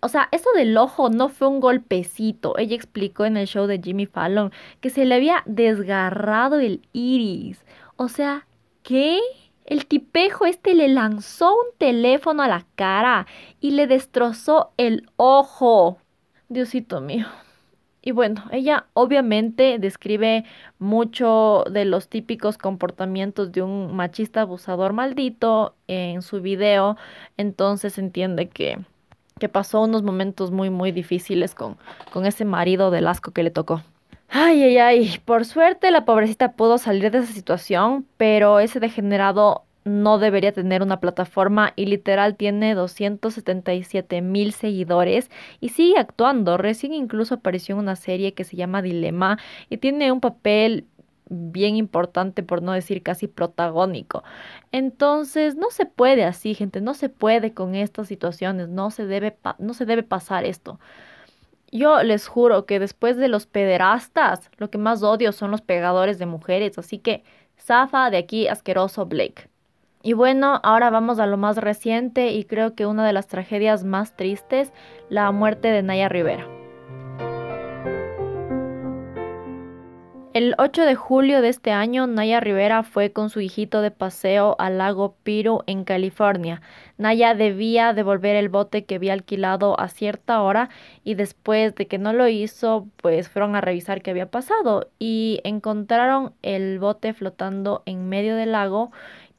O 0.07 0.09
sea, 0.09 0.29
eso 0.31 0.51
del 0.55 0.77
ojo 0.77 1.11
no 1.11 1.29
fue 1.29 1.49
un 1.49 1.59
golpecito. 1.59 2.57
Ella 2.59 2.77
explicó 2.77 3.25
en 3.25 3.37
el 3.37 3.49
show 3.49 3.67
de 3.67 3.81
Jimmy 3.83 4.07
Fallon 4.07 4.53
que 4.81 4.89
se 4.89 5.05
le 5.05 5.17
había 5.17 5.43
desgarrado 5.47 6.61
el 6.61 6.81
iris. 6.93 7.65
O 7.97 8.07
sea, 8.07 8.47
¿qué? 8.85 9.19
El 9.65 9.87
tipejo 9.87 10.47
este 10.47 10.75
le 10.75 10.87
lanzó 10.87 11.53
un 11.53 11.77
teléfono 11.77 12.45
a 12.45 12.47
la 12.47 12.65
cara 12.77 13.27
y 13.61 13.73
le 13.73 13.89
destrozó 13.89 14.71
el 14.77 15.11
ojo. 15.17 15.99
Diosito 16.49 17.01
mío. 17.01 17.27
Y 18.01 18.13
bueno, 18.13 18.45
ella 18.53 18.87
obviamente 18.93 19.81
describe 19.81 20.45
mucho 20.79 21.65
de 21.69 21.85
los 21.85 22.09
típicos 22.09 22.59
comportamientos 22.59 23.51
de 23.51 23.63
un 23.63 23.97
machista 23.97 24.43
abusador 24.43 24.93
maldito 24.93 25.75
en 25.89 26.23
su 26.23 26.41
video, 26.41 26.97
entonces 27.37 27.99
entiende 27.99 28.49
que 28.49 28.79
que 29.39 29.51
pasó 29.51 29.83
unos 29.83 30.03
momentos 30.03 30.51
muy, 30.51 30.71
muy 30.71 30.93
difíciles 30.93 31.55
con, 31.55 31.77
con 32.11 32.25
ese 32.25 32.47
marido 32.47 32.91
del 32.91 33.07
asco 33.07 33.33
que 33.33 33.43
le 33.43 33.51
tocó. 33.51 33.83
Ay, 34.31 34.63
ay, 34.63 34.79
ay, 34.79 35.21
por 35.27 35.45
suerte 35.45 35.91
la 35.91 36.07
pobrecita 36.07 36.53
pudo 36.53 36.79
salir 36.79 37.11
de 37.11 37.19
esa 37.19 37.33
situación, 37.33 38.07
pero 38.17 38.61
ese 38.61 38.81
degenerado 38.81 39.65
no 39.85 40.19
debería 40.19 40.53
tener 40.53 40.83
una 40.83 41.01
plataforma 41.01 41.75
y 41.77 41.85
literal 41.85 42.35
tiene 42.35 42.75
277 42.75 44.23
mil 44.23 44.53
seguidores 44.53 45.31
y 45.61 45.69
sigue 45.69 45.99
actuando. 45.99 46.57
Recién 46.57 46.95
incluso 46.95 47.35
apareció 47.35 47.75
en 47.75 47.81
una 47.81 47.97
serie 47.97 48.33
que 48.33 48.45
se 48.45 48.57
llama 48.57 48.81
Dilema 48.81 49.39
y 49.69 49.77
tiene 49.77 50.11
un 50.13 50.21
papel 50.21 50.87
bien 51.29 51.77
importante, 51.77 52.43
por 52.43 52.63
no 52.63 52.73
decir 52.73 53.03
casi 53.03 53.27
protagónico. 53.27 54.23
Entonces, 54.73 55.57
no 55.57 55.71
se 55.71 55.87
puede 55.87 56.25
así, 56.25 56.55
gente, 56.55 56.81
no 56.81 56.95
se 56.95 57.09
puede 57.09 57.53
con 57.53 57.75
estas 57.75 58.09
situaciones, 58.09 58.69
no 58.69 58.91
se 58.91 59.07
debe, 59.07 59.37
no 59.59 59.75
se 59.75 59.87
debe 59.87 60.03
pasar 60.03 60.45
esto. 60.45 60.79
Yo 61.73 62.03
les 62.03 62.29
juro 62.29 62.65
que 62.65 62.79
después 62.79 63.17
de 63.17 63.29
los 63.29 63.47
pederastas, 63.47 64.51
lo 64.59 64.71
que 64.71 64.79
más 64.79 65.03
odio 65.03 65.33
son 65.33 65.51
los 65.51 65.63
pegadores 65.63 66.19
de 66.19 66.27
mujeres, 66.27 66.79
así 66.79 66.99
que 66.99 67.25
zafa 67.59 68.11
de 68.11 68.19
aquí 68.19 68.47
asqueroso 68.49 69.07
Blake. 69.07 69.49
Y 70.03 70.13
bueno, 70.13 70.61
ahora 70.63 70.91
vamos 70.91 71.19
a 71.19 71.27
lo 71.27 71.37
más 71.37 71.57
reciente 71.57 72.31
y 72.31 72.45
creo 72.45 72.77
que 72.77 72.87
una 72.87 73.05
de 73.05 73.13
las 73.13 73.27
tragedias 73.27 73.83
más 73.83 74.15
tristes, 74.17 74.73
la 75.09 75.33
muerte 75.33 75.69
de 75.69 75.83
Naya 75.83 76.09
Rivera. 76.09 76.56
El 80.37 80.55
8 80.59 80.85
de 80.85 80.95
julio 80.95 81.41
de 81.41 81.49
este 81.49 81.71
año, 81.71 82.07
Naya 82.07 82.41
Rivera 82.41 82.83
fue 82.83 83.11
con 83.11 83.31
su 83.31 83.41
hijito 83.41 83.81
de 83.81 83.91
paseo 83.91 84.55
al 84.59 84.77
lago 84.77 85.17
Piru 85.23 85.63
en 85.67 85.85
California. 85.85 86.61
Naya 86.99 87.35
debía 87.35 87.95
devolver 87.95 88.37
el 88.37 88.51
bote 88.51 88.85
que 88.85 88.97
había 88.97 89.15
alquilado 89.15 89.81
a 89.81 89.89
cierta 89.89 90.43
hora 90.43 90.69
y 91.03 91.15
después 91.15 91.75
de 91.75 91.87
que 91.87 91.97
no 91.97 92.13
lo 92.13 92.29
hizo, 92.29 92.87
pues 92.99 93.31
fueron 93.31 93.57
a 93.57 93.63
revisar 93.63 94.03
qué 94.03 94.11
había 94.11 94.31
pasado 94.31 94.91
y 94.99 95.41
encontraron 95.43 96.35
el 96.43 96.81
bote 96.81 97.15
flotando 97.15 97.83
en 97.87 98.11
medio 98.11 98.37
del 98.37 98.53
lago 98.53 98.93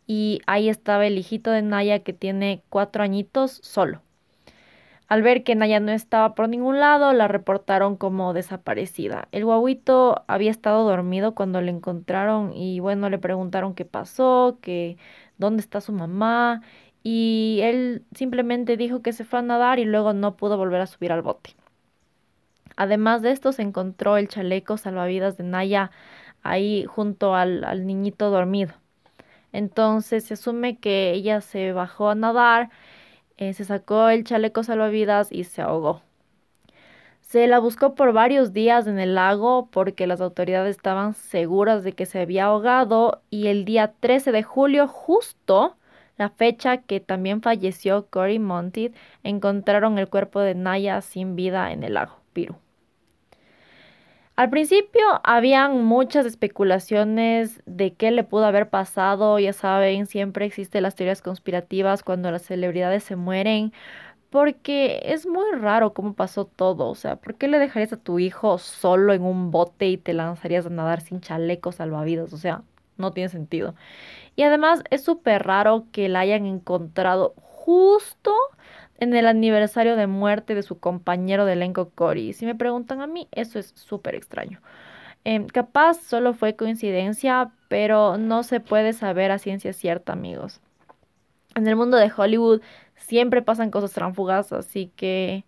y 0.07 0.41
ahí 0.47 0.67
estaba 0.67 1.05
el 1.05 1.19
hijito 1.19 1.51
de 1.51 1.61
Naya 1.61 1.99
que 1.99 2.13
tiene 2.13 2.63
cuatro 2.69 3.03
añitos 3.03 3.59
solo. 3.61 4.01
Al 5.07 5.21
ver 5.21 5.43
que 5.43 5.55
Naya 5.55 5.79
no 5.79 5.91
estaba 5.91 6.35
por 6.35 6.49
ningún 6.49 6.79
lado, 6.79 7.13
la 7.13 7.29
reportaron 7.29 7.95
como 7.95 8.33
desaparecida. 8.33 9.29
El 9.31 9.45
guaguito 9.45 10.23
había 10.27 10.51
estado 10.51 10.83
dormido 10.83 11.33
cuando 11.33 11.61
le 11.61 11.71
encontraron 11.71 12.53
y 12.53 12.81
bueno, 12.81 13.09
le 13.09 13.17
preguntaron 13.17 13.73
qué 13.73 13.85
pasó, 13.85 14.57
que 14.61 14.97
dónde 15.37 15.61
está 15.61 15.79
su 15.79 15.93
mamá 15.93 16.61
y 17.03 17.59
él 17.63 18.03
simplemente 18.15 18.75
dijo 18.75 19.01
que 19.01 19.13
se 19.13 19.23
fue 19.23 19.39
a 19.39 19.41
nadar 19.43 19.79
y 19.79 19.85
luego 19.85 20.11
no 20.11 20.35
pudo 20.35 20.57
volver 20.57 20.81
a 20.81 20.87
subir 20.87 21.13
al 21.13 21.21
bote. 21.21 21.55
Además 22.75 23.21
de 23.21 23.31
esto, 23.31 23.53
se 23.53 23.61
encontró 23.61 24.17
el 24.17 24.27
chaleco 24.27 24.77
salvavidas 24.77 25.37
de 25.37 25.43
Naya 25.45 25.91
ahí 26.43 26.85
junto 26.85 27.33
al, 27.33 27.63
al 27.63 27.87
niñito 27.87 28.29
dormido. 28.29 28.73
Entonces 29.53 30.25
se 30.25 30.33
asume 30.35 30.77
que 30.79 31.11
ella 31.13 31.41
se 31.41 31.71
bajó 31.71 32.09
a 32.09 32.15
nadar 32.15 32.69
eh, 33.37 33.53
se 33.53 33.65
sacó 33.65 34.09
el 34.09 34.23
chaleco 34.23 34.63
salvavidas 34.63 35.31
y 35.31 35.43
se 35.45 35.61
ahogó. 35.61 36.01
Se 37.21 37.47
la 37.47 37.59
buscó 37.59 37.93
por 37.93 38.13
varios 38.13 38.53
días 38.53 38.87
en 38.87 38.99
el 38.99 39.15
lago 39.15 39.67
porque 39.71 40.07
las 40.07 40.21
autoridades 40.21 40.77
estaban 40.77 41.13
seguras 41.13 41.83
de 41.83 41.91
que 41.93 42.05
se 42.05 42.21
había 42.21 42.45
ahogado 42.45 43.21
y 43.29 43.47
el 43.47 43.65
día 43.65 43.93
13 43.99 44.31
de 44.31 44.43
julio, 44.43 44.87
justo 44.87 45.75
la 46.17 46.29
fecha 46.29 46.77
que 46.77 46.99
también 46.99 47.41
falleció 47.41 48.07
Cory 48.09 48.39
Monteith, 48.39 48.95
encontraron 49.23 49.97
el 49.99 50.09
cuerpo 50.09 50.39
de 50.39 50.55
Naya 50.55 51.01
sin 51.01 51.35
vida 51.35 51.71
en 51.71 51.83
el 51.83 51.95
lago 51.95 52.17
Piru. 52.33 52.55
Al 54.37 54.51
principio 54.51 55.01
habían 55.23 55.83
muchas 55.83 56.27
especulaciones 56.27 57.59
de 57.65 57.93
qué 57.95 58.11
le 58.11 58.23
pudo 58.23 58.45
haber 58.45 58.69
pasado, 58.69 59.39
ya 59.39 59.51
saben, 59.51 60.05
siempre 60.05 60.45
existen 60.45 60.83
las 60.83 60.93
teorías 60.93 61.23
conspirativas 61.23 62.03
cuando 62.03 62.29
las 62.29 62.43
celebridades 62.43 63.03
se 63.03 63.15
mueren, 63.15 63.73
porque 64.29 65.01
es 65.05 65.25
muy 65.27 65.51
raro 65.59 65.93
cómo 65.93 66.13
pasó 66.13 66.45
todo, 66.45 66.87
o 66.89 66.95
sea, 66.95 67.15
¿por 67.17 67.35
qué 67.35 67.47
le 67.47 67.59
dejarías 67.59 67.93
a 67.93 67.97
tu 67.97 68.19
hijo 68.19 68.59
solo 68.59 69.13
en 69.13 69.23
un 69.23 69.49
bote 69.51 69.87
y 69.87 69.97
te 69.97 70.13
lanzarías 70.13 70.67
a 70.67 70.69
nadar 70.69 71.01
sin 71.01 71.19
chalecos 71.21 71.77
salvavidas? 71.77 72.31
O 72.33 72.37
sea, 72.37 72.61
no 72.97 73.13
tiene 73.13 73.29
sentido. 73.29 73.73
Y 74.35 74.43
además 74.43 74.83
es 74.91 75.03
súper 75.03 75.43
raro 75.43 75.87
que 75.91 76.09
la 76.09 76.19
hayan 76.21 76.45
encontrado 76.45 77.33
justo 77.37 78.33
en 78.97 79.15
el 79.15 79.27
aniversario 79.27 79.95
de 79.95 80.07
muerte 80.07 80.55
de 80.55 80.63
su 80.63 80.79
compañero 80.79 81.45
de 81.45 81.53
elenco 81.53 81.89
Cory. 81.91 82.33
Si 82.33 82.45
me 82.45 82.55
preguntan 82.55 83.01
a 83.01 83.07
mí, 83.07 83.27
eso 83.31 83.59
es 83.59 83.73
súper 83.75 84.15
extraño. 84.15 84.61
Em, 85.23 85.47
capaz 85.47 85.95
solo 86.01 86.33
fue 86.33 86.55
coincidencia, 86.55 87.51
pero 87.69 88.17
no 88.17 88.43
se 88.43 88.59
puede 88.59 88.93
saber 88.93 89.31
a 89.31 89.39
ciencia 89.39 89.73
cierta, 89.73 90.13
amigos. 90.13 90.61
En 91.55 91.67
el 91.67 91.75
mundo 91.75 91.97
de 91.97 92.11
Hollywood 92.15 92.61
siempre 92.95 93.41
pasan 93.41 93.71
cosas 93.71 93.91
tránfugas, 93.93 94.53
así 94.53 94.91
que 94.95 95.45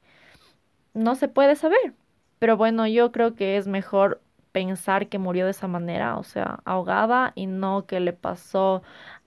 no 0.93 1.15
se 1.15 1.27
puede 1.27 1.55
saber. 1.55 1.93
Pero 2.39 2.57
bueno, 2.57 2.87
yo 2.87 3.11
creo 3.11 3.35
que 3.35 3.57
es 3.57 3.67
mejor 3.67 4.21
pensar 4.51 5.07
que 5.09 5.19
murió 5.19 5.45
de 5.45 5.51
esa 5.51 5.67
manera, 5.67 6.17
o 6.17 6.23
sea, 6.23 6.59
ahogada 6.65 7.33
y 7.35 7.47
no 7.47 7.85
que 7.85 7.99
le 7.99 8.13
pasó 8.13 8.81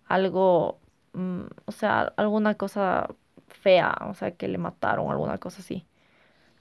algo, 0.07 0.81
mm, 1.15 1.43
o 1.67 1.73
sea, 1.73 2.13
alguna 2.17 2.55
cosa 2.57 3.09
fea, 3.55 3.97
o 4.09 4.15
sea, 4.15 4.33
que 4.33 4.49
le 4.49 4.59
mataron 4.59 5.11
alguna 5.11 5.39
cosa 5.39 5.61
así. 5.61 5.85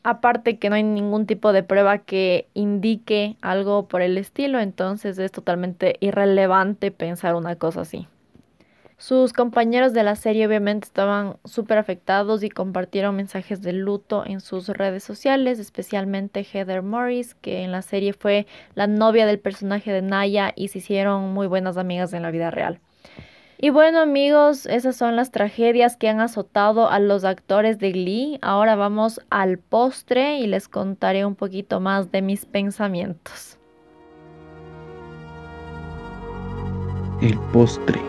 Aparte 0.03 0.57
que 0.57 0.69
no 0.69 0.75
hay 0.75 0.83
ningún 0.83 1.27
tipo 1.27 1.53
de 1.53 1.61
prueba 1.63 1.99
que 1.99 2.47
indique 2.53 3.37
algo 3.41 3.87
por 3.87 4.01
el 4.01 4.17
estilo, 4.17 4.59
entonces 4.59 5.19
es 5.19 5.31
totalmente 5.31 5.97
irrelevante 5.99 6.91
pensar 6.91 7.35
una 7.35 7.55
cosa 7.55 7.81
así. 7.81 8.07
Sus 9.01 9.33
compañeros 9.33 9.93
de 9.93 10.03
la 10.03 10.15
serie 10.15 10.45
obviamente 10.45 10.85
estaban 10.85 11.37
súper 11.43 11.79
afectados 11.79 12.43
y 12.43 12.49
compartieron 12.51 13.15
mensajes 13.15 13.63
de 13.63 13.73
luto 13.73 14.23
en 14.27 14.41
sus 14.41 14.69
redes 14.69 15.03
sociales, 15.03 15.57
especialmente 15.57 16.43
Heather 16.43 16.83
Morris, 16.83 17.33
que 17.33 17.63
en 17.63 17.71
la 17.71 17.81
serie 17.81 18.13
fue 18.13 18.45
la 18.75 18.85
novia 18.85 19.25
del 19.25 19.39
personaje 19.39 19.91
de 19.91 20.03
Naya 20.03 20.53
y 20.55 20.67
se 20.67 20.77
hicieron 20.77 21.33
muy 21.33 21.47
buenas 21.47 21.77
amigas 21.77 22.13
en 22.13 22.21
la 22.21 22.29
vida 22.29 22.51
real. 22.51 22.79
Y 23.63 23.69
bueno 23.69 23.99
amigos, 23.99 24.65
esas 24.65 24.95
son 24.95 25.15
las 25.15 25.29
tragedias 25.29 25.95
que 25.95 26.09
han 26.09 26.19
azotado 26.19 26.89
a 26.89 26.97
los 26.97 27.23
actores 27.23 27.77
de 27.77 27.91
Glee. 27.91 28.39
Ahora 28.41 28.75
vamos 28.75 29.21
al 29.29 29.59
postre 29.59 30.39
y 30.39 30.47
les 30.47 30.67
contaré 30.67 31.25
un 31.25 31.35
poquito 31.35 31.79
más 31.79 32.11
de 32.11 32.23
mis 32.23 32.47
pensamientos. 32.47 33.59
El 37.21 37.37
postre. 37.53 38.01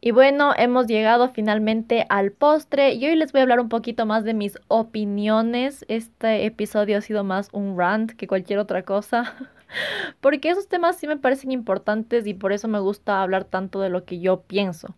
Y 0.00 0.12
bueno, 0.12 0.54
hemos 0.56 0.86
llegado 0.86 1.28
finalmente 1.28 2.06
al 2.08 2.32
postre 2.32 2.94
y 2.94 3.06
hoy 3.06 3.16
les 3.16 3.32
voy 3.32 3.40
a 3.40 3.42
hablar 3.42 3.60
un 3.60 3.68
poquito 3.68 4.06
más 4.06 4.24
de 4.24 4.32
mis 4.32 4.56
opiniones. 4.68 5.84
Este 5.88 6.46
episodio 6.46 6.96
ha 6.96 7.00
sido 7.02 7.22
más 7.22 7.50
un 7.52 7.76
rant 7.76 8.12
que 8.12 8.26
cualquier 8.26 8.60
otra 8.60 8.82
cosa. 8.82 9.34
porque 10.20 10.50
esos 10.50 10.68
temas 10.68 10.96
sí 10.96 11.06
me 11.06 11.16
parecen 11.16 11.52
importantes 11.52 12.26
y 12.26 12.34
por 12.34 12.52
eso 12.52 12.68
me 12.68 12.80
gusta 12.80 13.22
hablar 13.22 13.44
tanto 13.44 13.80
de 13.80 13.90
lo 13.90 14.04
que 14.04 14.20
yo 14.20 14.42
pienso. 14.42 14.94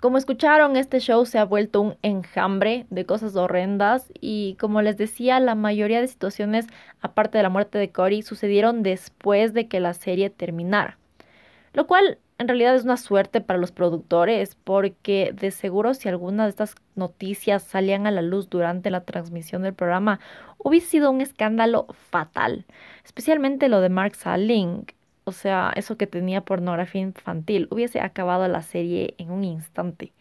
Como 0.00 0.18
escucharon, 0.18 0.76
este 0.76 1.00
show 1.00 1.24
se 1.24 1.38
ha 1.38 1.44
vuelto 1.44 1.80
un 1.80 1.96
enjambre 2.02 2.86
de 2.90 3.06
cosas 3.06 3.34
horrendas 3.34 4.12
y 4.20 4.56
como 4.60 4.82
les 4.82 4.98
decía, 4.98 5.40
la 5.40 5.54
mayoría 5.54 6.00
de 6.00 6.06
situaciones, 6.06 6.66
aparte 7.00 7.38
de 7.38 7.42
la 7.42 7.48
muerte 7.48 7.78
de 7.78 7.90
Cory, 7.90 8.20
sucedieron 8.20 8.82
después 8.82 9.54
de 9.54 9.68
que 9.68 9.80
la 9.80 9.94
serie 9.94 10.28
terminara. 10.28 10.98
Lo 11.72 11.86
cual 11.86 12.18
en 12.38 12.48
realidad 12.48 12.74
es 12.74 12.84
una 12.84 12.96
suerte 12.96 13.40
para 13.40 13.58
los 13.58 13.72
productores 13.72 14.54
porque 14.56 15.32
de 15.34 15.50
seguro 15.50 15.94
si 15.94 16.08
alguna 16.08 16.44
de 16.44 16.50
estas 16.50 16.74
noticias 16.94 17.62
salían 17.62 18.06
a 18.06 18.10
la 18.10 18.22
luz 18.22 18.50
durante 18.50 18.90
la 18.90 19.04
transmisión 19.04 19.62
del 19.62 19.74
programa, 19.74 20.20
hubiese 20.58 20.88
sido 20.88 21.10
un 21.10 21.20
escándalo 21.20 21.86
fatal, 22.10 22.66
especialmente 23.04 23.68
lo 23.68 23.80
de 23.80 23.88
Mark 23.88 24.14
Salling, 24.16 24.86
o 25.24 25.32
sea, 25.32 25.72
eso 25.76 25.96
que 25.96 26.06
tenía 26.06 26.42
pornografía 26.42 27.00
infantil, 27.02 27.68
hubiese 27.70 28.00
acabado 28.00 28.46
la 28.48 28.62
serie 28.62 29.14
en 29.18 29.30
un 29.30 29.44
instante. 29.44 30.12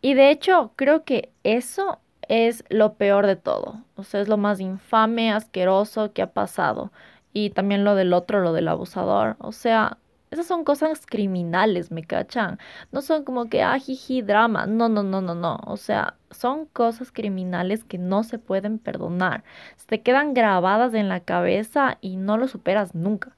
Y 0.00 0.14
de 0.14 0.30
hecho, 0.30 0.72
creo 0.76 1.04
que 1.04 1.30
eso 1.44 1.98
es 2.28 2.64
lo 2.68 2.94
peor 2.94 3.26
de 3.26 3.36
todo. 3.36 3.82
O 3.96 4.04
sea, 4.04 4.20
es 4.20 4.28
lo 4.28 4.36
más 4.38 4.60
infame, 4.60 5.32
asqueroso 5.32 6.12
que 6.12 6.22
ha 6.22 6.32
pasado. 6.32 6.92
Y 7.32 7.50
también 7.50 7.84
lo 7.84 7.94
del 7.94 8.12
otro, 8.12 8.40
lo 8.40 8.52
del 8.52 8.68
abusador. 8.68 9.36
O 9.40 9.52
sea, 9.52 9.98
esas 10.34 10.46
son 10.46 10.64
cosas 10.64 11.06
criminales, 11.06 11.90
¿me 11.90 12.04
cachan? 12.04 12.58
No 12.92 13.02
son 13.02 13.24
como 13.24 13.48
que, 13.48 13.62
ah, 13.62 13.78
jiji, 13.78 14.22
drama. 14.22 14.66
No, 14.66 14.88
no, 14.88 15.02
no, 15.02 15.20
no, 15.20 15.34
no. 15.34 15.60
O 15.66 15.76
sea, 15.76 16.16
son 16.30 16.66
cosas 16.66 17.12
criminales 17.12 17.84
que 17.84 17.98
no 17.98 18.24
se 18.24 18.38
pueden 18.38 18.78
perdonar. 18.78 19.44
Se 19.76 19.86
te 19.86 20.02
quedan 20.02 20.34
grabadas 20.34 20.94
en 20.94 21.08
la 21.08 21.20
cabeza 21.20 21.98
y 22.00 22.16
no 22.16 22.36
lo 22.36 22.48
superas 22.48 22.94
nunca. 22.94 23.36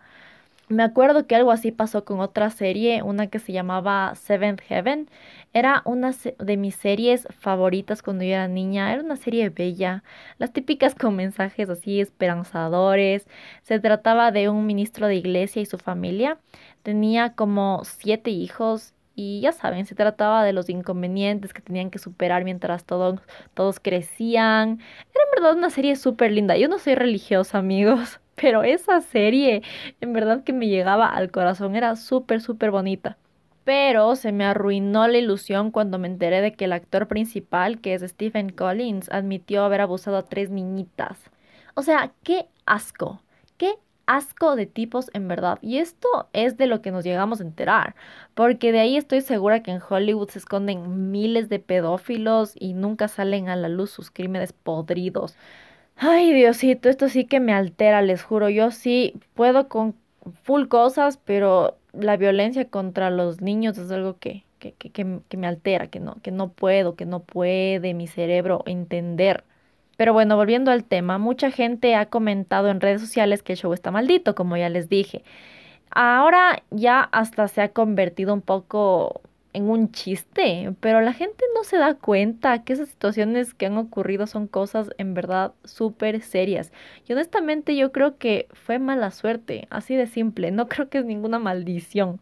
Me 0.68 0.82
acuerdo 0.82 1.28
que 1.28 1.36
algo 1.36 1.52
así 1.52 1.70
pasó 1.70 2.04
con 2.04 2.18
otra 2.18 2.50
serie, 2.50 3.00
una 3.02 3.28
que 3.28 3.38
se 3.38 3.52
llamaba 3.52 4.12
Seventh 4.16 4.60
Heaven. 4.62 5.08
Era 5.52 5.80
una 5.84 6.12
de 6.40 6.56
mis 6.56 6.74
series 6.74 7.28
favoritas 7.38 8.02
cuando 8.02 8.24
yo 8.24 8.30
era 8.32 8.48
niña. 8.48 8.92
Era 8.92 9.02
una 9.02 9.14
serie 9.14 9.48
bella, 9.50 10.02
las 10.38 10.52
típicas 10.52 10.96
con 10.96 11.14
mensajes 11.14 11.70
así 11.70 12.00
esperanzadores. 12.00 13.28
Se 13.62 13.78
trataba 13.78 14.32
de 14.32 14.48
un 14.48 14.66
ministro 14.66 15.06
de 15.06 15.14
iglesia 15.14 15.62
y 15.62 15.66
su 15.66 15.78
familia. 15.78 16.38
Tenía 16.82 17.34
como 17.34 17.82
siete 17.84 18.30
hijos 18.30 18.92
y 19.14 19.40
ya 19.42 19.52
saben, 19.52 19.86
se 19.86 19.94
trataba 19.94 20.44
de 20.44 20.52
los 20.52 20.68
inconvenientes 20.68 21.54
que 21.54 21.62
tenían 21.62 21.90
que 21.90 21.98
superar 22.00 22.44
mientras 22.44 22.84
todos, 22.84 23.20
todos 23.54 23.78
crecían. 23.80 24.80
Era 25.14 25.24
en 25.24 25.30
verdad 25.36 25.56
una 25.56 25.70
serie 25.70 25.94
súper 25.96 26.32
linda. 26.32 26.56
Yo 26.56 26.68
no 26.68 26.78
soy 26.80 26.96
religiosa, 26.96 27.58
amigos 27.58 28.20
pero 28.36 28.62
esa 28.62 29.00
serie 29.00 29.62
en 30.00 30.12
verdad 30.12 30.44
que 30.44 30.52
me 30.52 30.68
llegaba 30.68 31.08
al 31.08 31.30
corazón, 31.30 31.76
era 31.76 31.96
súper, 31.96 32.40
súper 32.40 32.70
bonita. 32.70 33.18
Pero 33.64 34.14
se 34.16 34.32
me 34.32 34.44
arruinó 34.44 35.08
la 35.08 35.18
ilusión 35.18 35.72
cuando 35.72 35.98
me 35.98 36.06
enteré 36.08 36.40
de 36.40 36.54
que 36.54 36.66
el 36.66 36.72
actor 36.72 37.08
principal, 37.08 37.80
que 37.80 37.94
es 37.94 38.02
Stephen 38.02 38.50
Collins, 38.50 39.10
admitió 39.10 39.64
haber 39.64 39.80
abusado 39.80 40.16
a 40.18 40.22
tres 40.28 40.50
niñitas. 40.50 41.30
O 41.74 41.82
sea, 41.82 42.12
qué 42.22 42.46
asco, 42.64 43.22
qué 43.56 43.74
asco 44.06 44.56
de 44.56 44.66
tipos 44.66 45.10
en 45.14 45.28
verdad. 45.28 45.58
Y 45.62 45.78
esto 45.78 46.28
es 46.32 46.56
de 46.56 46.66
lo 46.66 46.80
que 46.80 46.92
nos 46.92 47.04
llegamos 47.04 47.40
a 47.40 47.44
enterar, 47.44 47.96
porque 48.34 48.72
de 48.72 48.80
ahí 48.80 48.96
estoy 48.96 49.20
segura 49.20 49.62
que 49.62 49.72
en 49.72 49.80
Hollywood 49.86 50.30
se 50.30 50.38
esconden 50.38 51.10
miles 51.10 51.48
de 51.48 51.58
pedófilos 51.58 52.52
y 52.54 52.74
nunca 52.74 53.08
salen 53.08 53.48
a 53.48 53.56
la 53.56 53.68
luz 53.68 53.90
sus 53.90 54.10
crímenes 54.10 54.52
podridos. 54.52 55.36
Ay, 55.96 56.32
Diosito, 56.34 56.88
esto 56.88 57.08
sí 57.08 57.24
que 57.24 57.40
me 57.40 57.52
altera, 57.52 58.02
les 58.02 58.22
juro. 58.22 58.48
Yo 58.50 58.70
sí 58.70 59.14
puedo 59.34 59.68
con 59.68 59.94
full 60.42 60.66
cosas, 60.68 61.18
pero 61.24 61.76
la 61.92 62.16
violencia 62.16 62.66
contra 62.68 63.10
los 63.10 63.40
niños 63.40 63.78
es 63.78 63.90
algo 63.90 64.18
que, 64.18 64.44
que, 64.58 64.72
que, 64.72 64.90
que, 64.90 65.36
me 65.36 65.46
altera, 65.46 65.86
que 65.88 66.00
no, 66.00 66.16
que 66.22 66.30
no 66.32 66.50
puedo, 66.50 66.96
que 66.96 67.06
no 67.06 67.20
puede 67.20 67.94
mi 67.94 68.06
cerebro 68.06 68.62
entender. 68.66 69.44
Pero 69.96 70.12
bueno, 70.12 70.36
volviendo 70.36 70.70
al 70.70 70.84
tema, 70.84 71.18
mucha 71.18 71.50
gente 71.50 71.94
ha 71.94 72.06
comentado 72.06 72.68
en 72.68 72.80
redes 72.80 73.00
sociales 73.00 73.42
que 73.42 73.54
el 73.54 73.58
show 73.58 73.72
está 73.72 73.90
maldito, 73.90 74.34
como 74.34 74.56
ya 74.58 74.68
les 74.68 74.88
dije. 74.90 75.24
Ahora 75.90 76.62
ya 76.70 77.00
hasta 77.12 77.48
se 77.48 77.62
ha 77.62 77.70
convertido 77.70 78.34
un 78.34 78.42
poco 78.42 79.22
en 79.56 79.70
un 79.70 79.90
chiste, 79.90 80.74
pero 80.80 81.00
la 81.00 81.14
gente 81.14 81.44
no 81.54 81.64
se 81.64 81.78
da 81.78 81.94
cuenta 81.94 82.62
que 82.62 82.74
esas 82.74 82.90
situaciones 82.90 83.54
que 83.54 83.64
han 83.66 83.78
ocurrido 83.78 84.26
son 84.26 84.48
cosas 84.48 84.90
en 84.98 85.14
verdad 85.14 85.54
súper 85.64 86.20
serias. 86.20 86.72
Y 87.08 87.14
honestamente 87.14 87.74
yo 87.74 87.90
creo 87.90 88.18
que 88.18 88.48
fue 88.52 88.78
mala 88.78 89.10
suerte, 89.10 89.66
así 89.70 89.96
de 89.96 90.06
simple, 90.06 90.50
no 90.50 90.68
creo 90.68 90.90
que 90.90 90.98
es 90.98 91.06
ninguna 91.06 91.38
maldición. 91.38 92.20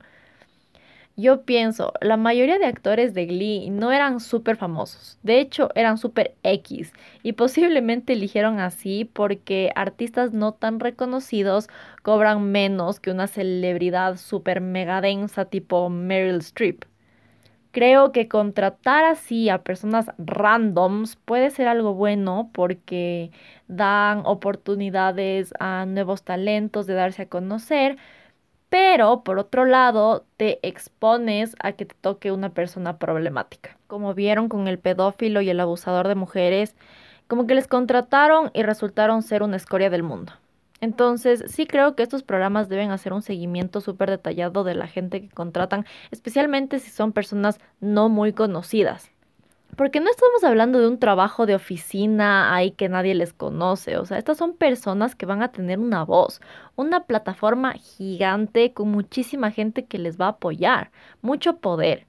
Yo 1.17 1.43
pienso, 1.45 1.93
la 2.01 2.17
mayoría 2.17 2.59
de 2.59 2.67
actores 2.67 3.15
de 3.15 3.27
Glee 3.27 3.71
no 3.71 3.91
eran 3.93 4.21
súper 4.21 4.57
famosos, 4.57 5.19
de 5.23 5.41
hecho 5.41 5.71
eran 5.75 5.99
súper 5.99 6.35
X 6.45 6.93
y 7.23 7.33
posiblemente 7.33 8.13
eligieron 8.15 8.59
así 8.61 9.05
porque 9.05 9.71
artistas 9.77 10.33
no 10.33 10.53
tan 10.55 10.81
reconocidos 10.81 11.69
cobran 12.03 12.51
menos 12.53 13.01
que 13.01 13.11
una 13.11 13.27
celebridad 13.29 14.17
súper 14.19 14.61
mega 14.61 15.01
densa 15.01 15.45
tipo 15.47 15.89
Meryl 15.91 16.39
Streep. 16.39 16.85
Creo 17.75 18.13
que 18.13 18.29
contratar 18.29 19.05
así 19.05 19.49
a 19.49 19.65
personas 19.65 20.13
randoms 20.17 21.17
puede 21.17 21.51
ser 21.51 21.67
algo 21.67 21.93
bueno 21.93 22.51
porque 22.53 23.33
dan 23.67 24.23
oportunidades 24.27 25.53
a 25.59 25.85
nuevos 25.85 26.23
talentos 26.23 26.87
de 26.87 26.95
darse 26.95 27.23
a 27.23 27.29
conocer, 27.29 27.97
pero 28.69 29.25
por 29.25 29.41
otro 29.41 29.65
lado 29.65 30.25
te 30.37 30.61
expones 30.63 31.57
a 31.59 31.73
que 31.73 31.87
te 31.87 31.97
toque 32.01 32.31
una 32.31 32.51
persona 32.55 32.99
problemática. 32.99 33.77
Como 33.89 34.15
vieron 34.15 34.49
con 34.49 34.69
el 34.69 34.79
pedófilo 34.79 35.41
y 35.41 35.51
el 35.51 35.59
abusador 35.59 36.07
de 36.07 36.15
mujeres, 36.15 36.77
como 37.27 37.49
que 37.49 37.57
les 37.57 37.67
contrataron 37.67 38.53
y 38.55 38.63
resultaron 38.63 39.23
ser 39.23 39.43
una 39.43 39.57
escoria 39.57 39.91
del 39.91 40.05
mundo. 40.05 40.33
Entonces, 40.81 41.45
sí 41.49 41.67
creo 41.67 41.95
que 41.97 42.03
estos 42.03 42.23
programas 42.23 42.69
deben 42.69 42.91
hacer 42.91 43.13
un 43.13 43.23
seguimiento 43.23 43.81
súper 43.81 44.11
detallado 44.11 44.65
de 44.65 44.75
la 44.75 44.87
gente 44.87 45.23
que 45.23 45.31
contratan, 45.31 45.87
especialmente 46.11 46.79
si 46.79 46.91
son 46.91 47.13
personas 47.13 47.59
no 47.81 48.09
muy 48.09 48.33
conocidas. 48.33 49.11
Porque 49.77 50.01
no 50.01 50.09
estamos 50.11 50.45
hablando 50.45 50.79
de 50.79 50.87
un 50.87 50.99
trabajo 51.01 51.47
de 51.47 51.55
oficina 51.57 52.55
ahí 52.55 52.71
que 52.71 52.89
nadie 52.89 53.15
les 53.15 53.33
conoce. 53.33 53.97
O 53.99 54.05
sea, 54.05 54.19
estas 54.19 54.39
son 54.39 54.55
personas 54.55 55.17
que 55.17 55.27
van 55.27 55.43
a 55.43 55.51
tener 55.51 55.81
una 55.81 56.05
voz, 56.05 56.41
una 56.77 57.05
plataforma 57.05 57.73
gigante 57.73 58.73
con 58.73 58.91
muchísima 58.91 59.51
gente 59.51 59.87
que 59.87 59.99
les 59.99 60.21
va 60.21 60.27
a 60.27 60.31
apoyar, 60.31 60.93
mucho 61.23 61.57
poder. 61.59 62.07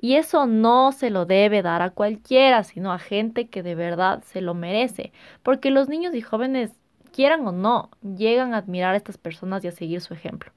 Y 0.00 0.16
eso 0.16 0.46
no 0.46 0.92
se 0.92 1.10
lo 1.10 1.26
debe 1.26 1.62
dar 1.62 1.82
a 1.82 1.90
cualquiera, 1.90 2.64
sino 2.64 2.92
a 2.92 2.98
gente 2.98 3.48
que 3.48 3.62
de 3.62 3.74
verdad 3.74 4.22
se 4.24 4.40
lo 4.40 4.54
merece. 4.54 5.12
Porque 5.42 5.70
los 5.70 5.88
niños 5.88 6.14
y 6.14 6.20
jóvenes 6.22 6.72
quieran 7.14 7.46
o 7.46 7.52
no, 7.52 7.90
llegan 8.02 8.54
a 8.54 8.58
admirar 8.58 8.94
a 8.94 8.96
estas 8.96 9.18
personas 9.18 9.64
y 9.64 9.68
a 9.68 9.72
seguir 9.72 10.00
su 10.00 10.14
ejemplo. 10.14 10.50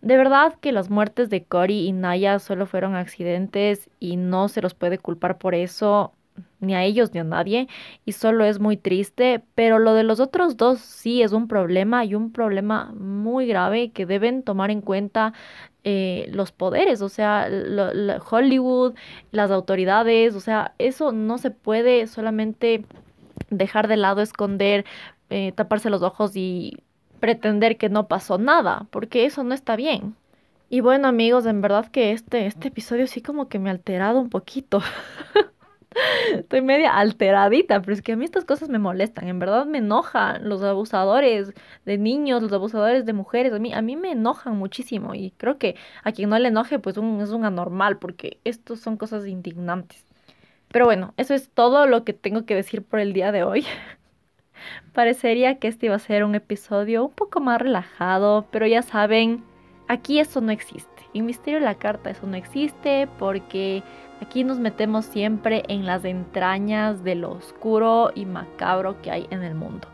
De 0.00 0.16
verdad 0.16 0.54
que 0.60 0.72
las 0.72 0.90
muertes 0.90 1.30
de 1.30 1.44
Cory 1.44 1.86
y 1.86 1.92
Naya 1.92 2.38
solo 2.38 2.66
fueron 2.66 2.94
accidentes 2.94 3.90
y 3.98 4.16
no 4.16 4.48
se 4.48 4.62
los 4.62 4.74
puede 4.74 4.98
culpar 4.98 5.38
por 5.38 5.54
eso 5.54 6.12
ni 6.60 6.74
a 6.74 6.84
ellos 6.84 7.12
ni 7.14 7.20
a 7.20 7.24
nadie 7.24 7.68
y 8.04 8.12
solo 8.12 8.44
es 8.44 8.60
muy 8.60 8.76
triste, 8.76 9.42
pero 9.54 9.78
lo 9.78 9.94
de 9.94 10.02
los 10.02 10.20
otros 10.20 10.56
dos 10.56 10.80
sí 10.80 11.22
es 11.22 11.32
un 11.32 11.48
problema 11.48 12.04
y 12.04 12.14
un 12.14 12.32
problema 12.32 12.92
muy 12.94 13.46
grave 13.46 13.90
que 13.90 14.06
deben 14.06 14.42
tomar 14.42 14.70
en 14.70 14.80
cuenta 14.80 15.32
eh, 15.84 16.28
los 16.32 16.52
poderes, 16.52 17.00
o 17.02 17.08
sea, 17.08 17.48
Hollywood, 18.30 18.94
las 19.30 19.50
autoridades, 19.50 20.34
o 20.34 20.40
sea, 20.40 20.74
eso 20.78 21.12
no 21.12 21.38
se 21.38 21.50
puede 21.50 22.06
solamente 22.06 22.84
dejar 23.50 23.86
de 23.88 23.96
lado, 23.96 24.20
esconder, 24.22 24.84
eh, 25.30 25.52
taparse 25.52 25.90
los 25.90 26.02
ojos 26.02 26.36
y 26.36 26.82
pretender 27.20 27.76
que 27.76 27.88
no 27.88 28.08
pasó 28.08 28.38
nada, 28.38 28.86
porque 28.90 29.24
eso 29.24 29.44
no 29.44 29.54
está 29.54 29.76
bien. 29.76 30.14
Y 30.68 30.80
bueno 30.80 31.08
amigos, 31.08 31.46
en 31.46 31.60
verdad 31.60 31.86
que 31.86 32.12
este, 32.12 32.46
este 32.46 32.68
episodio 32.68 33.06
sí 33.06 33.22
como 33.22 33.48
que 33.48 33.58
me 33.58 33.70
ha 33.70 33.72
alterado 33.72 34.20
un 34.20 34.30
poquito. 34.30 34.82
Estoy 36.34 36.60
media 36.60 36.96
alteradita, 36.98 37.80
pero 37.80 37.92
es 37.92 38.02
que 38.02 38.12
a 38.12 38.16
mí 38.16 38.24
estas 38.24 38.44
cosas 38.44 38.68
me 38.68 38.78
molestan, 38.78 39.28
en 39.28 39.38
verdad 39.38 39.64
me 39.64 39.78
enojan 39.78 40.48
los 40.48 40.62
abusadores 40.62 41.52
de 41.84 41.98
niños, 41.98 42.42
los 42.42 42.52
abusadores 42.52 43.06
de 43.06 43.12
mujeres, 43.12 43.52
a 43.52 43.58
mí, 43.58 43.72
a 43.72 43.80
mí 43.80 43.96
me 43.96 44.12
enojan 44.12 44.56
muchísimo 44.56 45.14
y 45.14 45.30
creo 45.32 45.56
que 45.58 45.76
a 46.04 46.12
quien 46.12 46.30
no 46.30 46.38
le 46.38 46.48
enoje 46.48 46.78
pues 46.78 46.98
un, 46.98 47.20
es 47.20 47.30
un 47.30 47.44
anormal 47.44 47.98
porque 47.98 48.38
estos 48.44 48.80
son 48.80 48.96
cosas 48.96 49.26
indignantes. 49.26 50.04
Pero 50.68 50.84
bueno, 50.84 51.14
eso 51.16 51.34
es 51.34 51.48
todo 51.50 51.86
lo 51.86 52.04
que 52.04 52.12
tengo 52.12 52.44
que 52.44 52.54
decir 52.54 52.82
por 52.82 53.00
el 53.00 53.12
día 53.12 53.32
de 53.32 53.44
hoy. 53.44 53.64
Parecería 54.92 55.58
que 55.58 55.68
este 55.68 55.86
iba 55.86 55.94
a 55.94 56.00
ser 56.00 56.24
un 56.24 56.34
episodio 56.34 57.04
un 57.04 57.12
poco 57.12 57.40
más 57.40 57.60
relajado, 57.60 58.46
pero 58.50 58.66
ya 58.66 58.82
saben, 58.82 59.44
aquí 59.88 60.18
eso 60.18 60.40
no 60.40 60.52
existe. 60.52 60.90
En 61.14 61.26
Misterio 61.26 61.60
de 61.60 61.66
la 61.66 61.76
Carta 61.76 62.10
eso 62.10 62.26
no 62.26 62.36
existe 62.36 63.08
porque 63.18 63.82
aquí 64.20 64.44
nos 64.44 64.58
metemos 64.58 65.06
siempre 65.06 65.62
en 65.68 65.86
las 65.86 66.04
entrañas 66.04 67.02
de 67.04 67.14
lo 67.14 67.32
oscuro 67.32 68.10
y 68.14 68.26
macabro 68.26 69.00
que 69.00 69.10
hay 69.10 69.26
en 69.30 69.42
el 69.42 69.54
mundo. 69.54 69.88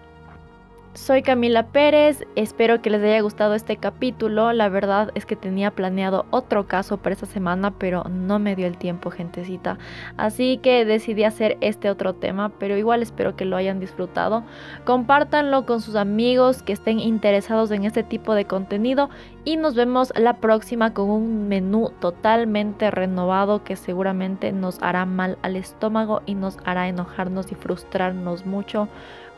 Soy 0.95 1.23
Camila 1.23 1.69
Pérez, 1.69 2.27
espero 2.37 2.83
que 2.83 2.91
les 2.91 3.03
haya 3.03 3.21
gustado 3.23 3.55
este 3.55 3.79
capítulo. 3.79 4.53
La 4.53 4.69
verdad 4.69 5.11
es 5.15 5.25
que 5.25 5.37
tenía 5.37 5.71
planeado 5.71 6.27
otro 6.31 6.67
caso 6.67 6.99
para 6.99 7.15
esta 7.15 7.27
semana, 7.27 7.73
pero 7.79 8.05
no 8.05 8.39
me 8.39 8.55
dio 8.55 8.67
el 8.67 8.77
tiempo, 8.77 9.11
gentecita. 9.11 9.79
Así 10.19 10.59
que 10.59 10.85
decidí 10.85 11.25
hacer 11.25 11.57
este 11.63 11.89
otro 11.89 12.15
tema, 12.15 12.51
pero 12.59 12.77
igual 12.77 13.03
espero 13.03 13.37
que 13.37 13.47
lo 13.47 13.57
hayan 13.57 13.81
disfrutado. 13.81 14.45
Compártanlo 14.85 15.65
con 15.65 15.81
sus 15.81 15.97
amigos 15.97 16.63
que 16.63 16.75
estén 16.75 17.01
interesados 17.01 17.71
en 17.71 17.85
este 17.85 18.03
tipo 18.03 18.35
de 18.35 18.45
contenido 18.45 19.09
y 19.45 19.57
nos 19.57 19.75
vemos 19.75 20.13
la 20.15 20.35
próxima 20.35 20.93
con 20.93 21.09
un 21.09 21.49
menú 21.49 21.91
totalmente 22.01 22.91
renovado 22.91 23.65
que 23.65 23.77
seguramente 23.77 24.53
nos 24.53 24.81
hará 24.83 25.07
mal 25.07 25.39
al 25.41 25.57
estómago 25.57 26.21
y 26.27 26.35
nos 26.35 26.59
hará 26.65 26.89
enojarnos 26.89 27.51
y 27.51 27.55
frustrarnos 27.55 28.45
mucho 28.45 28.89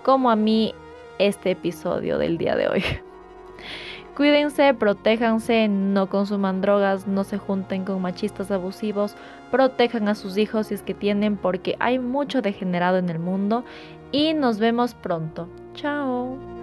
como 0.03 0.31
a 0.31 0.37
mí 0.37 0.75
este 1.19 1.53
episodio 1.53 2.19
del 2.19 2.39
día 2.39 2.57
de 2.57 2.69
hoy. 2.69 2.85
Cuídense, 4.17 4.73
protéjanse, 4.75 5.67
no 5.67 6.09
consuman 6.09 6.61
drogas, 6.61 7.09
no 7.09 7.25
se 7.25 7.37
junten 7.37 7.85
con 7.85 8.01
machistas 8.01 8.53
abusivos, 8.53 9.17
protejan 9.51 10.09
a 10.09 10.15
sus 10.15 10.39
hijos 10.39 10.69
si 10.69 10.75
es 10.75 10.83
que 10.83 10.95
tienen 10.95 11.37
porque 11.37 11.77
hay 11.81 11.99
mucho 11.99 12.41
degenerado 12.41 12.99
en 12.99 13.09
el 13.09 13.19
mundo 13.19 13.65
y 14.13 14.33
nos 14.33 14.61
vemos 14.61 14.95
pronto. 14.95 15.49
Chao. 15.75 16.54